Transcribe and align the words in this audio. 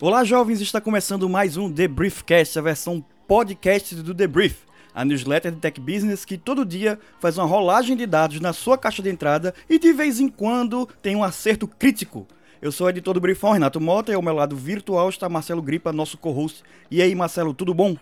Olá, 0.00 0.24
jovens! 0.24 0.60
Está 0.60 0.80
começando 0.80 1.28
mais 1.28 1.56
um 1.56 1.72
The 1.72 1.86
Briefcast, 1.86 2.58
a 2.58 2.62
versão 2.62 3.04
podcast 3.28 3.94
do 3.96 4.14
The 4.14 4.26
Brief, 4.26 4.64
a 4.94 5.04
newsletter 5.04 5.52
de 5.52 5.58
tech 5.58 5.80
business 5.80 6.24
que 6.24 6.38
todo 6.38 6.64
dia 6.64 6.98
faz 7.18 7.36
uma 7.38 7.46
rolagem 7.46 7.96
de 7.96 8.06
dados 8.06 8.40
na 8.40 8.52
sua 8.52 8.78
caixa 8.78 9.02
de 9.02 9.10
entrada 9.10 9.54
e 9.68 9.78
de 9.78 9.92
vez 9.92 10.18
em 10.20 10.28
quando 10.28 10.86
tem 11.02 11.14
um 11.14 11.22
acerto 11.22 11.68
crítico. 11.68 12.26
Eu 12.62 12.72
sou 12.72 12.86
o 12.86 12.90
editor 12.90 13.14
do 13.14 13.20
Briefão, 13.20 13.52
Renato 13.52 13.80
Mota, 13.80 14.12
e 14.12 14.14
ao 14.14 14.22
meu 14.22 14.34
lado 14.34 14.56
virtual 14.56 15.08
está 15.08 15.28
Marcelo 15.28 15.62
Gripa, 15.62 15.92
nosso 15.92 16.18
co-host. 16.18 16.62
E 16.90 17.00
aí, 17.00 17.14
Marcelo, 17.14 17.54
tudo 17.54 17.72
bom? 17.72 17.96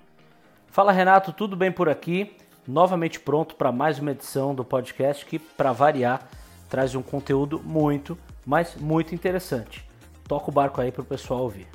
Fala, 0.66 0.92
Renato, 0.92 1.32
tudo 1.32 1.56
bem 1.56 1.70
por 1.70 1.88
aqui? 1.88 2.32
Novamente 2.68 3.18
pronto 3.18 3.54
para 3.54 3.72
mais 3.72 3.98
uma 3.98 4.10
edição 4.10 4.54
do 4.54 4.62
podcast 4.62 5.24
que, 5.24 5.38
para 5.38 5.72
variar, 5.72 6.28
traz 6.68 6.94
um 6.94 7.00
conteúdo 7.00 7.62
muito, 7.64 8.18
mas 8.44 8.76
muito 8.78 9.14
interessante. 9.14 9.82
Toca 10.28 10.50
o 10.50 10.52
barco 10.52 10.78
aí 10.78 10.92
para 10.92 11.00
o 11.00 11.04
pessoal 11.06 11.44
ouvir. 11.44 11.66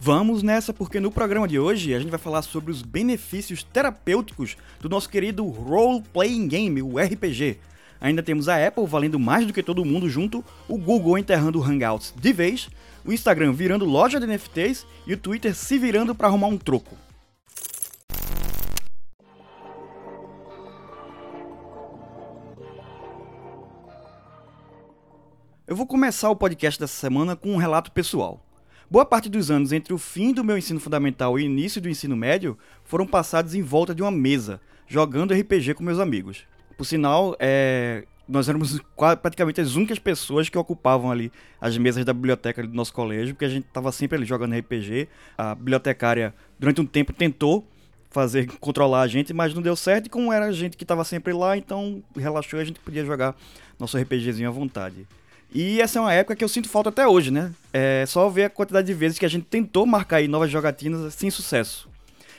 Vamos 0.00 0.42
nessa, 0.42 0.74
porque 0.74 0.98
no 0.98 1.12
programa 1.12 1.46
de 1.46 1.56
hoje 1.56 1.94
a 1.94 2.00
gente 2.00 2.10
vai 2.10 2.18
falar 2.18 2.42
sobre 2.42 2.72
os 2.72 2.82
benefícios 2.82 3.62
terapêuticos 3.62 4.56
do 4.80 4.88
nosso 4.88 5.08
querido 5.08 5.46
Role 5.46 6.02
Playing 6.12 6.48
Game, 6.48 6.82
o 6.82 6.98
RPG. 6.98 7.60
Ainda 8.00 8.20
temos 8.20 8.48
a 8.48 8.66
Apple 8.66 8.88
valendo 8.88 9.20
mais 9.20 9.46
do 9.46 9.52
que 9.52 9.62
todo 9.62 9.84
mundo 9.84 10.10
junto, 10.10 10.44
o 10.68 10.76
Google 10.76 11.16
enterrando 11.16 11.60
o 11.60 11.62
Hangouts 11.62 12.12
de 12.20 12.32
vez, 12.32 12.68
o 13.04 13.12
Instagram 13.12 13.52
virando 13.52 13.84
loja 13.84 14.18
de 14.18 14.26
NFTs 14.26 14.84
e 15.06 15.14
o 15.14 15.16
Twitter 15.16 15.54
se 15.54 15.78
virando 15.78 16.12
para 16.12 16.26
arrumar 16.26 16.48
um 16.48 16.58
troco. 16.58 16.96
Eu 25.66 25.74
vou 25.74 25.86
começar 25.86 26.28
o 26.28 26.36
podcast 26.36 26.78
dessa 26.78 26.92
semana 26.92 27.34
com 27.34 27.54
um 27.54 27.56
relato 27.56 27.90
pessoal. 27.90 28.44
Boa 28.90 29.06
parte 29.06 29.30
dos 29.30 29.50
anos 29.50 29.72
entre 29.72 29.94
o 29.94 29.98
fim 29.98 30.30
do 30.30 30.44
meu 30.44 30.58
ensino 30.58 30.78
fundamental 30.78 31.38
e 31.38 31.42
o 31.42 31.46
início 31.46 31.80
do 31.80 31.88
ensino 31.88 32.14
médio 32.14 32.58
foram 32.84 33.06
passados 33.06 33.54
em 33.54 33.62
volta 33.62 33.94
de 33.94 34.02
uma 34.02 34.10
mesa, 34.10 34.60
jogando 34.86 35.32
RPG 35.32 35.72
com 35.72 35.82
meus 35.82 35.98
amigos. 35.98 36.44
Por 36.76 36.84
sinal, 36.84 37.34
é, 37.38 38.04
nós 38.28 38.46
éramos 38.46 38.78
praticamente 39.22 39.58
as 39.58 39.74
únicas 39.74 39.98
pessoas 39.98 40.50
que 40.50 40.58
ocupavam 40.58 41.10
ali 41.10 41.32
as 41.58 41.78
mesas 41.78 42.04
da 42.04 42.12
biblioteca 42.12 42.62
do 42.62 42.74
nosso 42.74 42.92
colégio, 42.92 43.34
porque 43.34 43.46
a 43.46 43.48
gente 43.48 43.64
estava 43.64 43.90
sempre 43.90 44.18
ali 44.18 44.26
jogando 44.26 44.54
RPG. 44.54 45.08
A 45.38 45.54
bibliotecária, 45.54 46.34
durante 46.58 46.82
um 46.82 46.86
tempo, 46.86 47.10
tentou 47.10 47.66
fazer 48.10 48.46
controlar 48.60 49.00
a 49.00 49.08
gente, 49.08 49.32
mas 49.32 49.54
não 49.54 49.62
deu 49.62 49.74
certo. 49.74 50.08
E 50.08 50.10
como 50.10 50.30
era 50.30 50.44
a 50.44 50.52
gente 50.52 50.76
que 50.76 50.84
estava 50.84 51.04
sempre 51.04 51.32
lá, 51.32 51.56
então 51.56 52.02
relaxou 52.14 52.58
e 52.58 52.62
a 52.62 52.66
gente 52.66 52.80
podia 52.80 53.02
jogar 53.02 53.34
nosso 53.78 53.96
RPGzinho 53.96 54.50
à 54.50 54.52
vontade. 54.52 55.06
E 55.54 55.80
essa 55.80 56.00
é 56.00 56.02
uma 56.02 56.12
época 56.12 56.34
que 56.34 56.42
eu 56.42 56.48
sinto 56.48 56.68
falta 56.68 56.88
até 56.88 57.06
hoje, 57.06 57.30
né? 57.30 57.52
É 57.72 58.04
só 58.06 58.28
ver 58.28 58.44
a 58.44 58.50
quantidade 58.50 58.88
de 58.88 58.92
vezes 58.92 59.20
que 59.20 59.24
a 59.24 59.28
gente 59.28 59.44
tentou 59.44 59.86
marcar 59.86 60.16
aí 60.16 60.26
novas 60.26 60.50
jogatinas 60.50 61.14
sem 61.14 61.30
sucesso. 61.30 61.88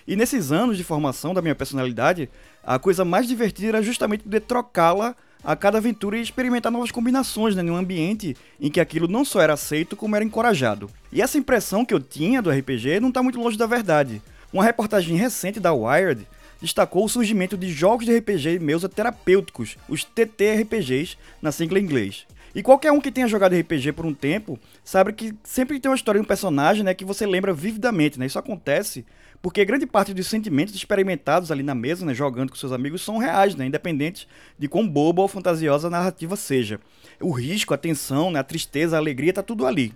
E 0.06 0.18
nesses 0.18 0.52
anos 0.52 0.76
de 0.76 0.84
formação 0.84 1.34
da 1.34 1.42
minha 1.42 1.56
personalidade, 1.56 2.30
a 2.62 2.78
coisa 2.78 3.06
mais 3.06 3.26
divertida 3.26 3.70
era 3.70 3.82
justamente 3.82 4.24
poder 4.24 4.42
trocá-la 4.42 5.16
a 5.42 5.56
cada 5.56 5.78
aventura 5.78 6.18
e 6.18 6.22
experimentar 6.22 6.70
novas 6.70 6.92
combinações, 6.92 7.56
né, 7.56 7.62
num 7.62 7.78
ambiente 7.78 8.36
em 8.60 8.70
que 8.70 8.82
aquilo 8.82 9.08
não 9.08 9.24
só 9.24 9.40
era 9.40 9.54
aceito, 9.54 9.96
como 9.96 10.16
era 10.16 10.26
encorajado. 10.26 10.90
E 11.10 11.22
essa 11.22 11.38
impressão 11.38 11.86
que 11.86 11.94
eu 11.94 12.02
tinha 12.02 12.42
do 12.42 12.52
RPG 12.52 13.00
não 13.00 13.10
está 13.10 13.24
muito 13.24 13.40
longe 13.40 13.58
da 13.58 13.66
verdade. 13.66 14.22
Uma 14.52 14.64
reportagem 14.64 15.16
recente 15.16 15.60
da 15.60 15.72
Wired 15.72 16.28
destacou 16.62 17.06
o 17.06 17.10
surgimento 17.10 17.56
de 17.56 17.72
jogos 17.72 18.06
de 18.06 18.18
RPG 18.18 18.60
meusa 18.60 18.90
terapêuticos, 18.90 19.78
os 19.88 20.04
TTRPGs, 20.04 21.18
na 21.42 21.52
sigla 21.52 21.80
em 21.80 21.84
inglês. 21.84 22.26
E 22.56 22.64
qualquer 22.64 22.94
um 22.94 23.02
que 23.02 23.12
tenha 23.12 23.28
jogado 23.28 23.54
RPG 23.54 23.92
por 23.92 24.06
um 24.06 24.14
tempo 24.14 24.58
sabe 24.82 25.12
que 25.12 25.36
sempre 25.44 25.78
tem 25.78 25.92
uma 25.92 25.96
história 25.96 26.22
de 26.22 26.24
um 26.24 26.28
personagem 26.28 26.84
né, 26.84 26.94
que 26.94 27.04
você 27.04 27.26
lembra 27.26 27.54
vividamente. 27.54 28.18
Né? 28.18 28.28
Isso 28.28 28.40
acontece 28.40 29.06
porque 29.42 29.66
grande 29.66 29.86
parte 29.86 30.14
dos 30.14 30.28
sentimentos 30.28 30.74
experimentados 30.74 31.52
ali 31.52 31.62
na 31.62 31.76
mesa, 31.76 32.06
né, 32.06 32.14
jogando 32.14 32.50
com 32.50 32.56
seus 32.56 32.72
amigos, 32.72 33.04
são 33.04 33.18
reais, 33.18 33.56
né, 33.56 33.66
independente 33.66 34.26
de 34.58 34.70
quão 34.70 34.88
boba 34.88 35.22
ou 35.22 35.28
fantasiosa 35.28 35.88
a 35.88 35.92
narrativa 35.92 36.38
seja. 36.38 36.80
O 37.22 37.32
risco, 37.32 37.74
a 37.74 37.78
tensão, 37.78 38.32
né, 38.32 38.40
a 38.40 38.44
tristeza, 38.44 38.96
a 38.96 39.00
alegria, 39.00 39.34
tá 39.34 39.44
tudo 39.44 39.68
ali. 39.68 39.94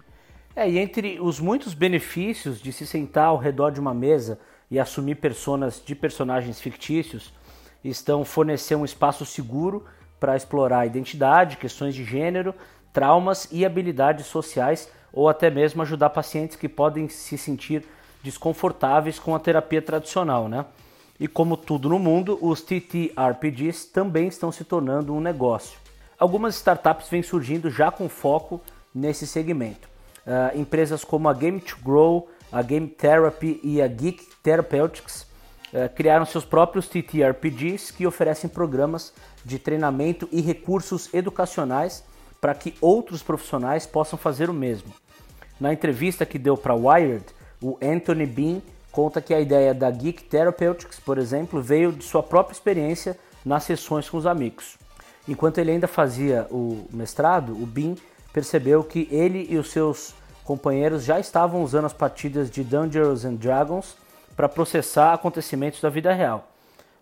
É, 0.53 0.69
e 0.69 0.77
entre 0.77 1.17
os 1.21 1.39
muitos 1.39 1.73
benefícios 1.73 2.61
de 2.61 2.73
se 2.73 2.85
sentar 2.85 3.27
ao 3.27 3.37
redor 3.37 3.71
de 3.71 3.79
uma 3.79 3.93
mesa 3.93 4.37
e 4.69 4.77
assumir 4.77 5.15
personas 5.15 5.81
de 5.83 5.95
personagens 5.95 6.59
fictícios, 6.59 7.33
estão 7.83 8.25
fornecer 8.25 8.75
um 8.75 8.83
espaço 8.83 9.25
seguro 9.25 9.85
para 10.19 10.35
explorar 10.35 10.85
identidade, 10.85 11.57
questões 11.57 11.95
de 11.95 12.03
gênero, 12.03 12.53
traumas 12.91 13.47
e 13.51 13.65
habilidades 13.65 14.25
sociais, 14.25 14.89
ou 15.13 15.29
até 15.29 15.49
mesmo 15.49 15.81
ajudar 15.81 16.09
pacientes 16.09 16.55
que 16.55 16.69
podem 16.69 17.07
se 17.09 17.37
sentir 17.37 17.85
desconfortáveis 18.23 19.17
com 19.17 19.33
a 19.35 19.39
terapia 19.39 19.81
tradicional, 19.81 20.47
né? 20.47 20.65
E 21.19 21.27
como 21.27 21.57
tudo 21.57 21.89
no 21.89 21.99
mundo, 21.99 22.37
os 22.41 22.61
TTRPGs 22.61 23.87
também 23.87 24.27
estão 24.27 24.51
se 24.51 24.63
tornando 24.63 25.13
um 25.13 25.19
negócio. 25.19 25.77
Algumas 26.17 26.55
startups 26.55 27.09
vêm 27.09 27.23
surgindo 27.23 27.69
já 27.69 27.91
com 27.91 28.07
foco 28.07 28.61
nesse 28.93 29.27
segmento. 29.27 29.89
Uh, 30.25 30.57
empresas 30.59 31.03
como 31.03 31.27
a 31.27 31.33
Game 31.33 31.59
to 31.59 31.77
Grow, 31.83 32.29
a 32.51 32.61
Game 32.61 32.87
Therapy 32.87 33.59
e 33.63 33.81
a 33.81 33.87
Geek 33.87 34.27
Therapeutics 34.43 35.28
criaram 35.95 36.25
seus 36.25 36.45
próprios 36.45 36.87
TTRPGs 36.87 37.93
que 37.93 38.07
oferecem 38.07 38.49
programas 38.49 39.13
de 39.45 39.59
treinamento 39.59 40.27
e 40.31 40.41
recursos 40.41 41.13
educacionais 41.13 42.03
para 42.41 42.55
que 42.55 42.75
outros 42.81 43.21
profissionais 43.21 43.85
possam 43.85 44.17
fazer 44.17 44.49
o 44.49 44.53
mesmo. 44.53 44.93
Na 45.59 45.73
entrevista 45.73 46.25
que 46.25 46.39
deu 46.39 46.55
para 46.55 46.73
Wired, 46.73 47.25
o 47.61 47.77
Anthony 47.81 48.25
Bean 48.25 48.61
conta 48.91 49.21
que 49.21 49.33
a 49.33 49.39
ideia 49.39 49.73
da 49.73 49.91
Geek 49.91 50.23
Therapeutics, 50.23 50.99
por 50.99 51.17
exemplo, 51.17 51.61
veio 51.61 51.91
de 51.91 52.03
sua 52.03 52.23
própria 52.23 52.53
experiência 52.53 53.17
nas 53.45 53.63
sessões 53.63 54.09
com 54.09 54.17
os 54.17 54.25
amigos. 54.25 54.77
Enquanto 55.27 55.57
ele 55.59 55.71
ainda 55.71 55.87
fazia 55.87 56.47
o 56.49 56.87
mestrado, 56.91 57.51
o 57.53 57.65
Bean 57.65 57.95
percebeu 58.33 58.83
que 58.83 59.07
ele 59.11 59.45
e 59.49 59.57
os 59.57 59.69
seus 59.69 60.13
companheiros 60.43 61.03
já 61.03 61.19
estavam 61.19 61.61
usando 61.61 61.85
as 61.85 61.93
partidas 61.93 62.49
de 62.49 62.63
Dungeons 62.63 63.25
and 63.25 63.35
Dragons 63.35 63.95
para 64.39 64.47
processar 64.47 65.13
acontecimentos 65.13 65.81
da 65.81 65.89
vida 65.89 66.13
real. 66.13 66.49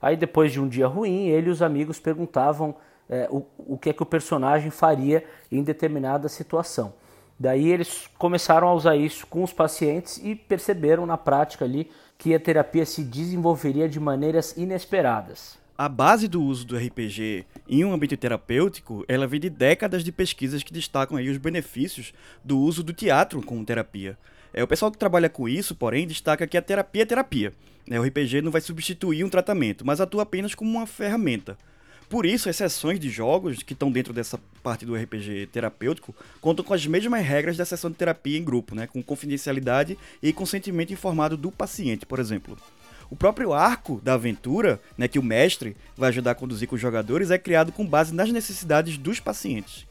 Aí 0.01 0.17
depois 0.17 0.51
de 0.51 0.59
um 0.59 0.67
dia 0.67 0.87
ruim, 0.87 1.27
ele 1.27 1.49
e 1.49 1.51
os 1.51 1.61
amigos 1.61 1.99
perguntavam 1.99 2.73
é, 3.07 3.27
o, 3.29 3.45
o 3.59 3.77
que 3.77 3.91
é 3.91 3.93
que 3.93 4.01
o 4.01 4.07
personagem 4.07 4.71
faria 4.71 5.23
em 5.51 5.61
determinada 5.61 6.27
situação. 6.29 6.95
Daí 7.39 7.71
eles 7.71 8.09
começaram 8.17 8.67
a 8.67 8.73
usar 8.73 8.95
isso 8.95 9.27
com 9.27 9.43
os 9.43 9.53
pacientes 9.53 10.17
e 10.17 10.33
perceberam 10.33 11.05
na 11.05 11.15
prática 11.15 11.63
ali 11.63 11.91
que 12.17 12.33
a 12.33 12.39
terapia 12.39 12.87
se 12.87 13.03
desenvolveria 13.03 13.87
de 13.87 13.99
maneiras 13.99 14.57
inesperadas. 14.57 15.59
A 15.77 15.87
base 15.87 16.27
do 16.27 16.41
uso 16.41 16.65
do 16.65 16.75
RPG 16.75 17.45
em 17.69 17.85
um 17.85 17.93
ambiente 17.93 18.17
terapêutico, 18.17 19.05
ela 19.07 19.27
vem 19.27 19.39
de 19.39 19.51
décadas 19.51 20.03
de 20.03 20.11
pesquisas 20.11 20.63
que 20.63 20.73
destacam 20.73 21.15
aí 21.15 21.29
os 21.29 21.37
benefícios 21.37 22.15
do 22.43 22.57
uso 22.57 22.81
do 22.81 22.93
teatro 22.93 23.43
como 23.43 23.63
terapia. 23.63 24.17
É, 24.57 24.63
o 24.63 24.67
pessoal 24.67 24.91
que 24.91 24.97
trabalha 24.97 25.29
com 25.29 25.47
isso, 25.47 25.75
porém, 25.75 26.07
destaca 26.07 26.47
que 26.47 26.57
a 26.57 26.61
terapia 26.63 27.03
é 27.03 27.05
terapia. 27.05 27.53
É, 27.87 27.99
o 27.99 28.03
RPG 28.03 28.41
não 28.41 28.51
vai 28.51 28.59
substituir 28.59 29.23
um 29.23 29.29
tratamento, 29.29 29.85
mas 29.85 30.01
atua 30.01 30.23
apenas 30.23 30.55
como 30.55 30.71
uma 30.71 30.87
ferramenta. 30.87 31.55
Por 32.09 32.25
isso, 32.25 32.49
as 32.49 32.55
sessões 32.55 32.99
de 32.99 33.07
jogos 33.07 33.61
que 33.61 33.73
estão 33.73 33.91
dentro 33.91 34.13
dessa 34.13 34.39
parte 34.63 34.83
do 34.83 34.95
RPG 34.95 35.49
terapêutico 35.51 36.15
contam 36.41 36.65
com 36.65 36.73
as 36.73 36.87
mesmas 36.87 37.23
regras 37.23 37.55
da 37.55 37.65
sessão 37.65 37.91
de 37.91 37.97
terapia 37.97 38.35
em 38.35 38.43
grupo, 38.43 38.73
né, 38.73 38.87
com 38.87 39.03
confidencialidade 39.03 39.95
e 40.23 40.33
consentimento 40.33 40.91
informado 40.91 41.37
do 41.37 41.51
paciente, 41.51 42.03
por 42.03 42.17
exemplo. 42.17 42.57
O 43.11 43.15
próprio 43.15 43.53
arco 43.53 44.01
da 44.03 44.15
aventura, 44.15 44.81
né, 44.97 45.07
que 45.07 45.19
o 45.19 45.23
mestre 45.23 45.77
vai 45.95 46.09
ajudar 46.09 46.31
a 46.31 46.35
conduzir 46.35 46.67
com 46.67 46.73
os 46.73 46.81
jogadores, 46.81 47.29
é 47.29 47.37
criado 47.37 47.71
com 47.71 47.85
base 47.85 48.11
nas 48.11 48.31
necessidades 48.31 48.97
dos 48.97 49.19
pacientes. 49.19 49.85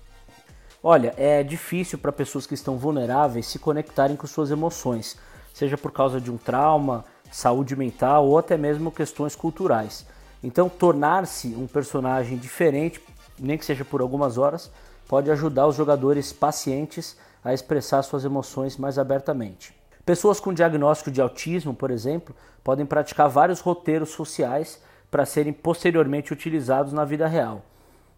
Olha, 0.88 1.12
é 1.16 1.42
difícil 1.42 1.98
para 1.98 2.12
pessoas 2.12 2.46
que 2.46 2.54
estão 2.54 2.78
vulneráveis 2.78 3.48
se 3.48 3.58
conectarem 3.58 4.14
com 4.14 4.24
suas 4.24 4.52
emoções, 4.52 5.18
seja 5.52 5.76
por 5.76 5.90
causa 5.90 6.20
de 6.20 6.30
um 6.30 6.36
trauma, 6.36 7.04
saúde 7.28 7.74
mental 7.74 8.24
ou 8.24 8.38
até 8.38 8.56
mesmo 8.56 8.92
questões 8.92 9.34
culturais. 9.34 10.06
Então, 10.44 10.68
tornar-se 10.68 11.48
um 11.56 11.66
personagem 11.66 12.38
diferente, 12.38 13.02
nem 13.36 13.58
que 13.58 13.64
seja 13.64 13.84
por 13.84 14.00
algumas 14.00 14.38
horas, 14.38 14.70
pode 15.08 15.28
ajudar 15.28 15.66
os 15.66 15.74
jogadores 15.74 16.32
pacientes 16.32 17.16
a 17.42 17.52
expressar 17.52 18.04
suas 18.04 18.24
emoções 18.24 18.76
mais 18.76 18.96
abertamente. 18.96 19.74
Pessoas 20.04 20.38
com 20.38 20.54
diagnóstico 20.54 21.10
de 21.10 21.20
autismo, 21.20 21.74
por 21.74 21.90
exemplo, 21.90 22.32
podem 22.62 22.86
praticar 22.86 23.28
vários 23.28 23.58
roteiros 23.58 24.10
sociais 24.10 24.80
para 25.10 25.26
serem 25.26 25.52
posteriormente 25.52 26.32
utilizados 26.32 26.92
na 26.92 27.04
vida 27.04 27.26
real. 27.26 27.64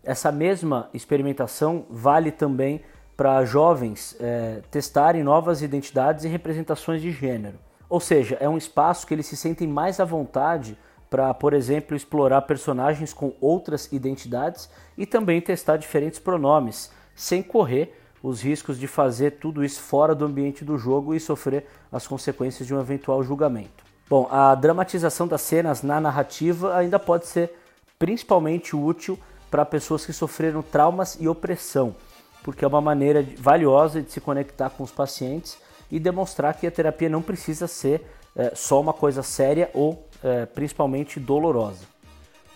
Essa 0.09 0.33
mesma 0.33 0.89
experimentação 0.95 1.85
vale 1.91 2.33
também 2.33 2.81
para 3.15 3.45
jovens 3.45 4.17
é, 4.19 4.63
testarem 4.71 5.23
novas 5.23 5.61
identidades 5.61 6.25
e 6.25 6.29
representações 6.29 7.03
de 7.03 7.13
gênero. 7.13 7.59
Ou 7.91 8.01
seja, 8.01 8.39
é 8.41 8.49
um 8.49 8.57
espaço 8.57 9.07
que 9.07 9.13
eles 9.13 9.27
se 9.27 9.37
sentem 9.37 9.69
mais 9.69 10.01
à 10.01 10.07
vontade 10.07 10.79
para, 11.11 11.35
por 11.35 11.53
exemplo, 11.53 11.95
explorar 11.95 12.41
personagens 12.41 13.13
com 13.13 13.35
outras 13.39 13.93
identidades 13.93 14.71
e 14.97 15.05
também 15.05 15.43
testar 15.43 15.77
diferentes 15.77 16.19
pronomes, 16.19 16.91
sem 17.15 17.43
correr 17.43 17.95
os 18.23 18.41
riscos 18.41 18.79
de 18.79 18.87
fazer 18.87 19.33
tudo 19.33 19.63
isso 19.63 19.83
fora 19.83 20.15
do 20.15 20.25
ambiente 20.25 20.65
do 20.65 20.79
jogo 20.79 21.15
e 21.15 21.21
sofrer 21.21 21.67
as 21.93 22.07
consequências 22.07 22.67
de 22.67 22.75
um 22.75 22.81
eventual 22.81 23.23
julgamento. 23.23 23.85
Bom, 24.09 24.27
a 24.31 24.55
dramatização 24.55 25.29
das 25.29 25.43
cenas 25.43 25.83
na 25.83 26.01
narrativa 26.01 26.75
ainda 26.75 26.99
pode 26.99 27.27
ser 27.27 27.53
principalmente 27.99 28.75
útil 28.75 29.19
para 29.51 29.65
pessoas 29.65 30.05
que 30.05 30.13
sofreram 30.13 30.63
traumas 30.63 31.17
e 31.21 31.29
opressão, 31.29 31.95
porque 32.43 32.65
é 32.65 32.69
uma 32.69 32.81
maneira 32.81 33.25
valiosa 33.37 34.03
de 34.03 34.11
se 34.13 34.21
conectar 34.21 34.71
com 34.71 34.83
os 34.83 34.91
pacientes 34.91 35.59
e 35.91 35.99
demonstrar 35.99 36.55
que 36.55 36.67
a 36.67 36.71
terapia 36.71 37.09
não 37.09 37.23
precisa 37.23 37.67
ser 37.67 38.03
é, 38.37 38.53
só 38.55 38.81
uma 38.81 38.93
coisa 38.93 39.23
séria 39.23 39.71
ou 39.73 40.07
é, 40.23 40.47
principalmente 40.47 41.19
dolorosa. 41.19 41.87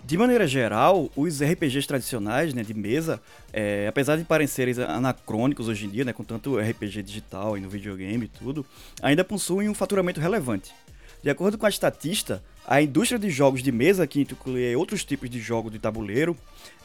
De 0.05 0.19
maneira 0.19 0.49
geral, 0.49 1.09
os 1.15 1.41
RPGs 1.41 1.87
tradicionais 1.87 2.53
né, 2.53 2.63
de 2.65 2.75
mesa, 2.75 3.21
é, 3.53 3.87
apesar 3.87 4.17
de 4.17 4.25
parecerem 4.25 4.75
anacrônicos 4.83 5.69
hoje 5.69 5.87
em 5.87 5.89
dia, 5.89 6.05
né, 6.05 6.13
com 6.13 6.25
tanto 6.25 6.59
RPG 6.59 7.05
digital 7.05 7.57
e 7.57 7.61
no 7.61 7.69
videogame 7.69 8.25
e 8.25 8.29
tudo, 8.29 8.67
ainda 9.01 9.25
possuem 9.25 9.69
um 9.69 9.75
faturamento 9.75 10.21
relevante. 10.21 10.75
De 11.23 11.31
acordo 11.31 11.57
com 11.57 11.67
a 11.67 11.69
estatista, 11.69 12.43
a 12.67 12.81
indústria 12.81 13.19
de 13.19 13.29
jogos 13.29 13.63
de 13.63 13.73
mesa, 13.73 14.07
que 14.07 14.21
inclui 14.21 14.75
outros 14.77 15.05
tipos 15.05 15.29
de 15.29 15.41
jogos 15.41 15.73
de 15.73 15.79
tabuleiro, 15.79 16.37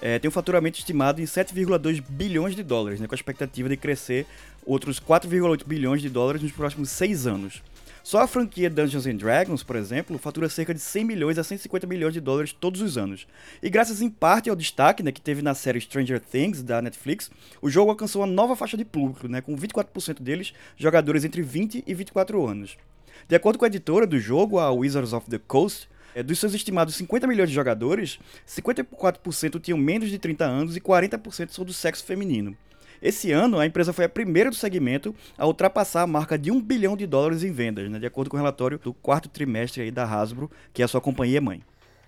é, 0.01 0.17
tem 0.17 0.27
um 0.27 0.31
faturamento 0.31 0.79
estimado 0.79 1.21
em 1.21 1.25
7,2 1.25 2.01
bilhões 2.07 2.55
de 2.55 2.63
dólares, 2.63 2.99
né, 2.99 3.07
com 3.07 3.13
a 3.13 3.15
expectativa 3.15 3.69
de 3.69 3.77
crescer 3.77 4.25
outros 4.65 4.99
4,8 4.99 5.65
bilhões 5.65 6.01
de 6.01 6.09
dólares 6.09 6.41
nos 6.41 6.51
próximos 6.51 6.89
seis 6.89 7.27
anos. 7.27 7.61
Só 8.03 8.21
a 8.21 8.27
franquia 8.27 8.69
Dungeons 8.69 9.05
and 9.05 9.17
Dragons, 9.17 9.63
por 9.63 9.75
exemplo, 9.75 10.17
fatura 10.17 10.47
cerca 10.47 10.73
de 10.73 10.79
100 10.79 11.03
milhões 11.03 11.37
a 11.37 11.43
150 11.43 11.85
milhões 11.85 12.13
de 12.13 12.21
dólares 12.21 12.53
todos 12.53 12.81
os 12.81 12.97
anos. 12.97 13.27
E 13.61 13.69
graças 13.69 14.01
em 14.01 14.09
parte 14.09 14.49
ao 14.49 14.55
destaque 14.55 15.03
né, 15.03 15.11
que 15.11 15.19
teve 15.19 15.41
na 15.41 15.53
série 15.53 15.81
Stranger 15.81 16.21
Things 16.21 16.63
da 16.63 16.81
Netflix, 16.81 17.29
o 17.61 17.69
jogo 17.69 17.91
alcançou 17.91 18.21
uma 18.21 18.27
nova 18.27 18.55
faixa 18.55 18.77
de 18.77 18.85
público, 18.85 19.27
né, 19.27 19.41
com 19.41 19.55
24% 19.57 20.21
deles 20.21 20.53
jogadores 20.77 21.25
entre 21.25 21.41
20 21.41 21.83
e 21.85 21.93
24 21.93 22.47
anos. 22.47 22.77
De 23.27 23.35
acordo 23.35 23.57
com 23.57 23.65
a 23.65 23.67
editora 23.67 24.05
do 24.05 24.19
jogo, 24.19 24.59
a 24.59 24.71
Wizards 24.71 25.13
of 25.13 25.29
the 25.29 25.39
Coast, 25.39 25.87
é, 26.13 26.23
dos 26.23 26.39
seus 26.39 26.53
estimados 26.53 26.95
50 26.95 27.27
milhões 27.27 27.49
de 27.49 27.55
jogadores, 27.55 28.19
54% 28.47 29.61
tinham 29.61 29.77
menos 29.77 30.09
de 30.09 30.17
30 30.17 30.45
anos 30.45 30.75
e 30.75 30.81
40% 30.81 31.51
são 31.51 31.63
do 31.63 31.71
sexo 31.71 32.03
feminino. 32.03 32.57
Esse 33.01 33.31
ano, 33.31 33.59
a 33.59 33.65
empresa 33.65 33.93
foi 33.93 34.05
a 34.05 34.09
primeira 34.09 34.49
do 34.49 34.55
segmento 34.55 35.13
a 35.37 35.45
ultrapassar 35.45 36.01
a 36.01 36.07
marca 36.07 36.37
de 36.37 36.49
um 36.49 36.59
bilhão 36.59 36.97
de 36.97 37.05
dólares 37.05 37.43
em 37.43 37.51
vendas, 37.51 37.89
né, 37.89 37.99
de 37.99 38.07
acordo 38.07 38.29
com 38.29 38.35
o 38.35 38.39
relatório 38.39 38.79
do 38.79 38.93
quarto 38.93 39.29
trimestre 39.29 39.91
da 39.91 40.03
Hasbro, 40.03 40.49
que 40.73 40.81
é 40.81 40.85
a 40.85 40.87
sua 40.87 40.99
companhia 40.99 41.39
mãe. 41.39 41.61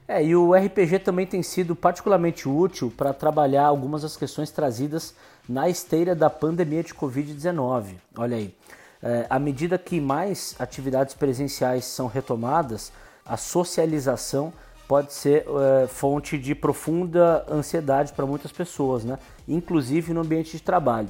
É, 0.07 0.25
e 0.25 0.35
o 0.35 0.55
RPG 0.55 0.99
também 0.99 1.27
tem 1.27 1.43
sido 1.43 1.75
particularmente 1.75 2.49
útil 2.49 2.91
para 2.97 3.13
trabalhar 3.13 3.65
algumas 3.65 4.01
das 4.01 4.17
questões 4.17 4.49
trazidas 4.49 5.13
na 5.47 5.69
esteira 5.69 6.15
da 6.15 6.31
pandemia 6.31 6.81
de 6.81 6.95
Covid-19. 6.95 7.93
Olha 8.17 8.37
aí, 8.37 8.55
é, 9.01 9.25
à 9.29 9.39
medida 9.39 9.77
que 9.77 9.99
mais 9.99 10.55
atividades 10.59 11.13
presenciais 11.13 11.85
são 11.85 12.07
retomadas, 12.07 12.91
a 13.25 13.37
socialização 13.37 14.51
pode 14.87 15.13
ser 15.13 15.45
é, 15.83 15.87
fonte 15.87 16.37
de 16.37 16.55
profunda 16.55 17.45
ansiedade 17.49 18.11
para 18.13 18.25
muitas 18.25 18.51
pessoas, 18.51 19.03
né? 19.03 19.19
inclusive 19.47 20.13
no 20.13 20.21
ambiente 20.21 20.51
de 20.51 20.63
trabalho. 20.63 21.09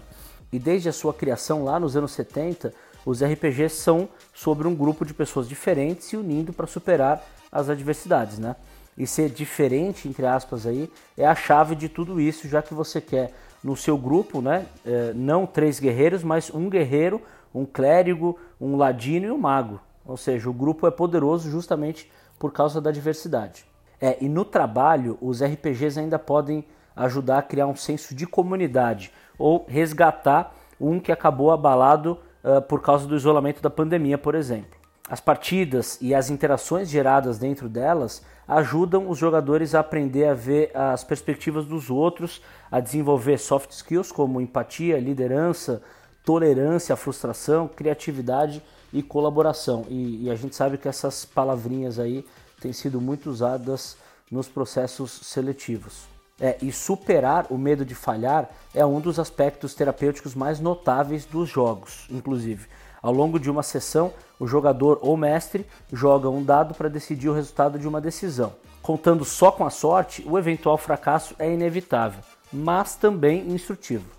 E 0.51 0.59
desde 0.59 0.89
a 0.89 0.93
sua 0.93 1.13
criação 1.13 1.63
lá 1.63 1.79
nos 1.79 1.95
anos 1.95 2.11
70, 2.11 2.73
os 3.05 3.23
RPGs 3.23 3.75
são 3.75 4.09
sobre 4.33 4.67
um 4.67 4.75
grupo 4.75 5.05
de 5.05 5.13
pessoas 5.13 5.47
diferentes 5.47 6.07
se 6.07 6.17
unindo 6.17 6.51
para 6.51 6.67
superar 6.67 7.23
as 7.51 7.69
adversidades, 7.69 8.37
né? 8.37 8.55
E 8.97 9.07
ser 9.07 9.29
diferente, 9.29 10.09
entre 10.09 10.25
aspas, 10.25 10.65
aí, 10.65 10.91
é 11.17 11.25
a 11.25 11.35
chave 11.35 11.75
de 11.75 11.87
tudo 11.87 12.19
isso, 12.19 12.49
já 12.49 12.61
que 12.61 12.73
você 12.73 12.99
quer 12.99 13.33
no 13.63 13.75
seu 13.75 13.97
grupo, 13.97 14.41
né? 14.41 14.65
É, 14.85 15.13
não 15.13 15.45
três 15.45 15.79
guerreiros, 15.79 16.23
mas 16.23 16.53
um 16.53 16.69
guerreiro, 16.69 17.21
um 17.53 17.65
clérigo, 17.65 18.37
um 18.59 18.75
ladino 18.75 19.27
e 19.27 19.31
um 19.31 19.37
mago. 19.37 19.79
Ou 20.05 20.17
seja, 20.17 20.49
o 20.49 20.53
grupo 20.53 20.87
é 20.87 20.91
poderoso 20.91 21.49
justamente 21.49 22.11
por 22.37 22.51
causa 22.51 22.79
da 22.79 22.91
diversidade. 22.91 23.65
É, 24.01 24.17
e 24.21 24.29
no 24.29 24.45
trabalho, 24.45 25.17
os 25.21 25.43
RPGs 25.43 25.99
ainda 25.99 26.17
podem 26.17 26.65
ajudar 26.95 27.39
a 27.39 27.41
criar 27.43 27.67
um 27.67 27.75
senso 27.75 28.15
de 28.15 28.25
comunidade 28.25 29.11
ou 29.37 29.65
resgatar 29.67 30.55
um 30.79 30.99
que 30.99 31.11
acabou 31.11 31.51
abalado 31.51 32.17
uh, 32.43 32.61
por 32.61 32.81
causa 32.81 33.07
do 33.07 33.15
isolamento 33.15 33.61
da 33.61 33.69
pandemia, 33.69 34.17
por 34.17 34.35
exemplo. 34.35 34.79
As 35.09 35.19
partidas 35.19 35.97
e 36.01 36.13
as 36.13 36.29
interações 36.29 36.89
geradas 36.89 37.39
dentro 37.39 37.67
delas 37.67 38.23
ajudam 38.47 39.09
os 39.09 39.17
jogadores 39.17 39.75
a 39.75 39.79
aprender 39.79 40.25
a 40.25 40.33
ver 40.33 40.71
as 40.73 41.03
perspectivas 41.03 41.65
dos 41.65 41.89
outros, 41.89 42.41
a 42.71 42.79
desenvolver 42.79 43.37
soft 43.37 43.71
skills 43.71 44.11
como 44.11 44.41
empatia, 44.41 44.99
liderança, 44.99 45.81
tolerância 46.29 46.93
à 46.93 46.95
frustração, 46.95 47.67
criatividade 47.67 48.61
e 48.93 49.01
colaboração. 49.01 49.83
E, 49.89 50.25
e 50.25 50.29
a 50.29 50.35
gente 50.35 50.55
sabe 50.55 50.77
que 50.77 50.87
essas 50.87 51.25
palavrinhas 51.25 51.97
aí 51.97 52.23
têm 52.61 52.71
sido 52.71 53.01
muito 53.01 53.31
usadas 53.31 53.97
nos 54.29 54.47
processos 54.47 55.09
seletivos. 55.23 56.03
É, 56.39 56.55
e 56.61 56.71
superar 56.71 57.47
o 57.49 57.57
medo 57.57 57.83
de 57.83 57.95
falhar 57.95 58.47
é 58.75 58.85
um 58.85 59.01
dos 59.01 59.17
aspectos 59.17 59.73
terapêuticos 59.73 60.35
mais 60.35 60.59
notáveis 60.59 61.25
dos 61.25 61.49
jogos, 61.49 62.05
inclusive. 62.11 62.67
Ao 63.01 63.11
longo 63.11 63.39
de 63.39 63.49
uma 63.49 63.63
sessão, 63.63 64.13
o 64.39 64.45
jogador 64.45 64.99
ou 65.01 65.17
mestre 65.17 65.65
joga 65.91 66.29
um 66.29 66.43
dado 66.43 66.75
para 66.75 66.89
decidir 66.89 67.29
o 67.29 67.33
resultado 67.33 67.79
de 67.79 67.87
uma 67.87 67.99
decisão. 67.99 68.53
Contando 68.83 69.25
só 69.25 69.51
com 69.51 69.65
a 69.65 69.71
sorte, 69.71 70.23
o 70.29 70.37
eventual 70.37 70.77
fracasso 70.77 71.33
é 71.39 71.51
inevitável, 71.51 72.21
mas 72.53 72.93
também 72.93 73.51
instrutivo. 73.51 74.18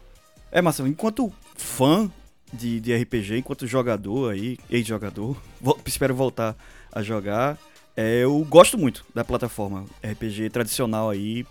É, 0.52 0.60
Marcelo, 0.60 0.88
enquanto 0.88 1.32
fã 1.54 2.10
de, 2.52 2.80
de 2.80 2.94
RPG, 2.94 3.38
enquanto 3.38 3.66
jogador 3.66 4.32
aí, 4.32 4.58
ex-jogador, 4.68 5.40
espero 5.86 6.14
voltar 6.14 6.56
a 6.92 7.02
jogar, 7.02 7.56
é, 7.96 8.24
eu 8.24 8.44
gosto 8.48 8.76
muito 8.76 9.04
da 9.14 9.24
plataforma 9.24 9.84
RPG 10.02 10.50
tradicional 10.50 11.08
aí, 11.08 11.46